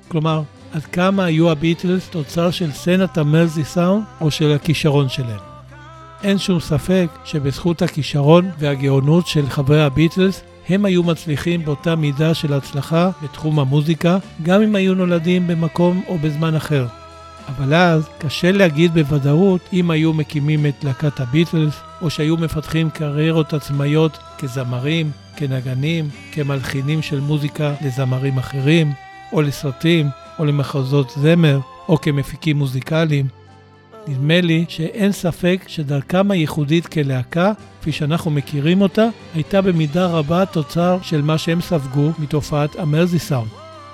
[0.08, 0.42] כלומר,
[0.74, 5.40] עד כמה היו הביטלס תוצר של סצנת המרזי סאונד או של הכישרון שלהם.
[6.22, 12.52] אין שום ספק שבזכות הכישרון והגאונות של חברי הביטלס, הם היו מצליחים באותה מידה של
[12.52, 16.86] הצלחה בתחום המוזיקה, גם אם היו נולדים במקום או בזמן אחר.
[17.48, 23.52] אבל אז קשה להגיד בוודאות אם היו מקימים את להקת הביטלס, או שהיו מפתחים קריירות
[23.52, 28.92] עצמאיות כזמרים, כנגנים, כמלחינים של מוזיקה לזמרים אחרים,
[29.32, 30.08] או לסרטים,
[30.38, 33.26] או למחזות זמר, או כמפיקים מוזיקליים.
[34.08, 40.98] נדמה לי שאין ספק שדרכם הייחודית כלהקה, כפי שאנחנו מכירים אותה, הייתה במידה רבה תוצר
[41.02, 43.48] של מה שהם ספגו מתופעת המרזי סאונד.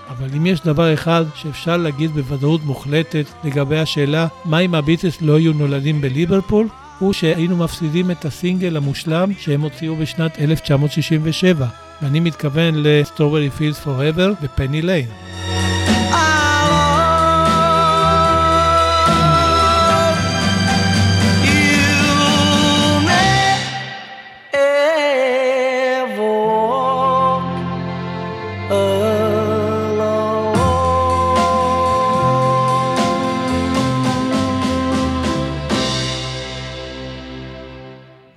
[0.08, 5.36] אבל אם יש דבר אחד שאפשר להגיד בוודאות מוחלטת לגבי השאלה מה אם הביטלס לא
[5.36, 6.68] היו נולדים בליברפול,
[6.98, 11.66] הוא שהיינו מפסידים את הסינגל המושלם שהם הוציאו בשנת 1967,
[12.02, 15.08] ואני מתכוון ל-Strawberry Fields Forever ופני ליין.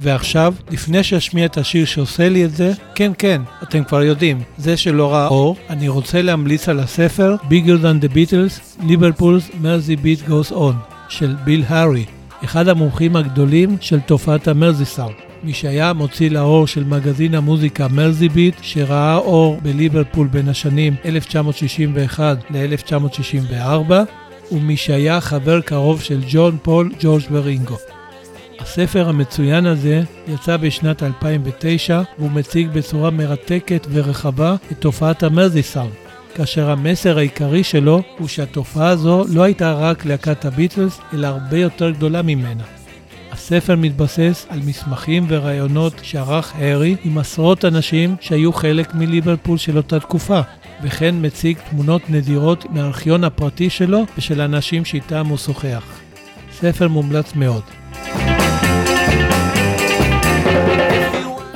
[0.03, 4.77] ועכשיו, לפני שאשמיע את השיר שעושה לי את זה, כן כן, אתם כבר יודעים, זה
[4.77, 10.29] שלא ראה אור, אני רוצה להמליץ על הספר Bigger Than the Beatles, Liverpool's Mersey Beat
[10.29, 10.73] Goes On,
[11.09, 12.05] של ביל הארי,
[12.43, 15.15] אחד המומחים הגדולים של תופעת המרזי סאונד.
[15.43, 22.37] מי שהיה מוציא לאור של מגזין המוזיקה מרזי ביט, שראה אור בליברפול בין השנים 1961
[22.49, 23.91] ל-1964,
[24.51, 27.92] ומי שהיה חבר קרוב של ג'ון פול ג'ורג' ורינגו.
[28.63, 35.91] הספר המצוין הזה יצא בשנת 2009 והוא מציג בצורה מרתקת ורחבה את תופעת המרזי סאונד,
[36.35, 41.89] כאשר המסר העיקרי שלו הוא שהתופעה הזו לא הייתה רק להקת הביטלס, אלא הרבה יותר
[41.89, 42.63] גדולה ממנה.
[43.31, 49.99] הספר מתבסס על מסמכים ורעיונות שערך הארי עם עשרות אנשים שהיו חלק מליברפול של אותה
[49.99, 50.41] תקופה,
[50.83, 55.99] וכן מציג תמונות נדירות מהארכיון הפרטי שלו ושל אנשים שאיתם הוא שוחח.
[56.51, 57.63] ספר מומלץ מאוד.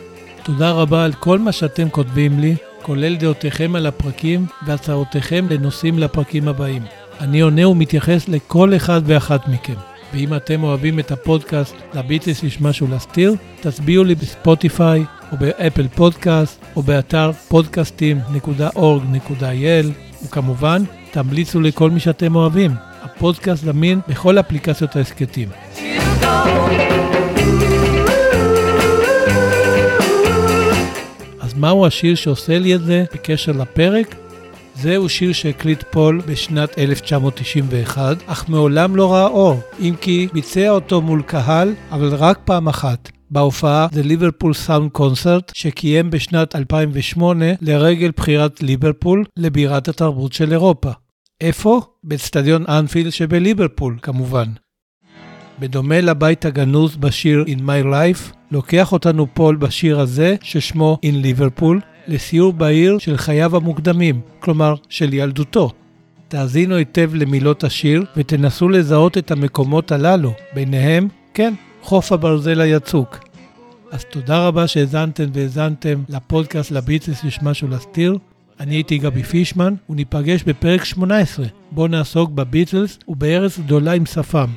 [0.43, 6.47] תודה רבה על כל מה שאתם כותבים לי, כולל דעותיכם על הפרקים והצעותיכם לנושאים לפרקים
[6.47, 6.83] הבאים.
[7.19, 9.94] אני עונה ומתייחס לכל אחד ואחת מכם.
[10.13, 16.65] ואם אתם אוהבים את הפודקאסט לביטלס יש משהו להסתיר, תצביעו לי בספוטיפיי או באפל פודקאסט
[16.75, 19.85] או באתר podcastim.org.il
[20.25, 22.71] וכמובן, תמליצו לכל מי שאתם אוהבים.
[23.01, 25.49] הפודקאסט זמין בכל אפליקציות ההסכתים.
[31.39, 34.15] אז מהו השיר שעושה לי את זה בקשר לפרק?
[34.75, 41.01] זהו שיר שהקליט פול בשנת 1991, אך מעולם לא ראה אור, אם כי ביצע אותו
[41.01, 43.11] מול קהל, אבל רק פעם אחת.
[43.31, 50.91] בהופעה The Liverpool Sound Concert שקיים בשנת 2008 לרגל בחירת ליברפול לבירת התרבות של אירופה.
[51.41, 51.81] איפה?
[52.03, 54.47] באצטדיון אנפילד שבליברפול, כמובן.
[55.59, 61.75] בדומה לבית הגנוז בשיר In My Life, לוקח אותנו פול בשיר הזה, ששמו In Liverpool,
[62.07, 65.71] לסיור בעיר של חייו המוקדמים, כלומר של ילדותו.
[66.27, 73.19] תאזינו היטב למילות השיר ותנסו לזהות את המקומות הללו, ביניהם, כן, חוף הברזל היצוק.
[73.91, 78.17] אז תודה רבה שהאזנתם והאזנתם לפודקאסט לביטלס יש משהו להסתיר.
[78.59, 84.47] אני הייתי גבי פישמן, וניפגש בפרק 18, בו נעסוק בביטלס ובארץ גדולה עם שפם.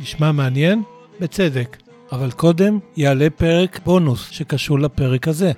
[0.00, 0.82] נשמע מעניין?
[1.20, 1.76] בצדק.
[2.12, 5.52] אבל קודם יעלה פרק בונוס שקשור לפרק הזה.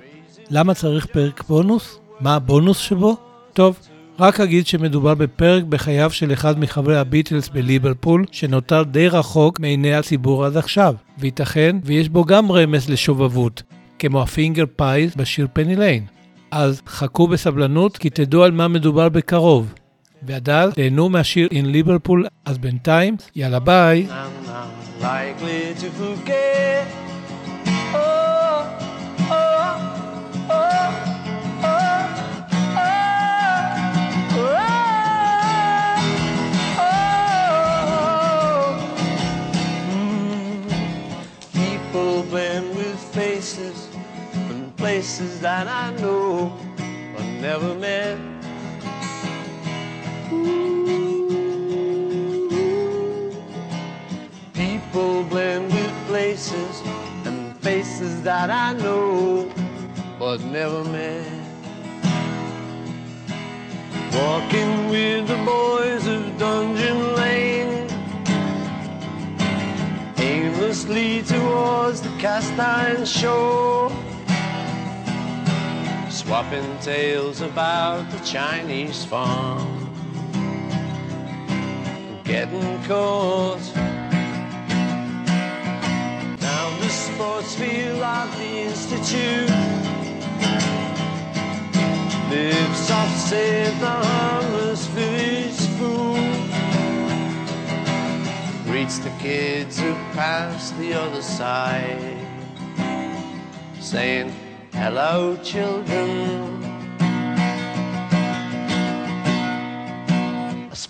[0.49, 1.99] למה צריך פרק בונוס?
[2.19, 3.17] מה הבונוס שבו?
[3.53, 3.79] טוב,
[4.19, 10.45] רק אגיד שמדובר בפרק בחייו של אחד מחברי הביטלס בליברפול, שנותר די רחוק מעיני הציבור
[10.45, 13.63] עד עכשיו, וייתכן ויש בו גם רמז לשובבות,
[13.99, 16.05] כמו ה finger pies בשיר פני ליין.
[16.51, 19.73] אז חכו בסבלנות כי תדעו על מה מדובר בקרוב.
[20.23, 24.07] ועד אז תהנו מהשיר In Liverpool, אז בינתיים, יאללה ביי.
[24.09, 24.11] I'm
[24.47, 26.87] not likely to forget.
[27.93, 27.97] Oh,
[29.29, 29.35] oh,
[30.49, 30.55] oh,
[31.63, 31.77] oh,
[32.77, 32.97] oh,
[36.79, 37.07] oh.
[39.91, 40.63] Mm.
[41.53, 43.77] People blend with faces
[44.49, 46.51] and places that I know
[47.13, 48.36] but never met.
[54.53, 56.81] People blend with places
[57.25, 59.51] and faces that I know
[60.19, 61.27] but never met.
[64.13, 67.87] Walking with the boys of Dungeon Lane,
[70.17, 73.91] aimlessly towards the cast iron shore
[76.27, 79.76] swapping tales about the Chinese farm.
[82.27, 83.73] Getting caught
[86.41, 89.49] down the sports field of the Institute.
[92.29, 96.17] Lives off save the harmless village fool.
[98.65, 102.17] Greets the kids who pass the other side,
[103.79, 104.33] saying,
[104.73, 106.56] Hello, children.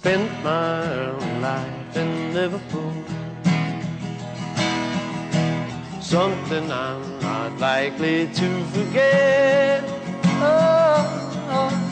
[0.08, 2.94] spent my life in Liverpool.
[6.00, 9.84] Something I'm not likely to forget.
[10.40, 11.04] Oh,
[11.50, 11.87] oh.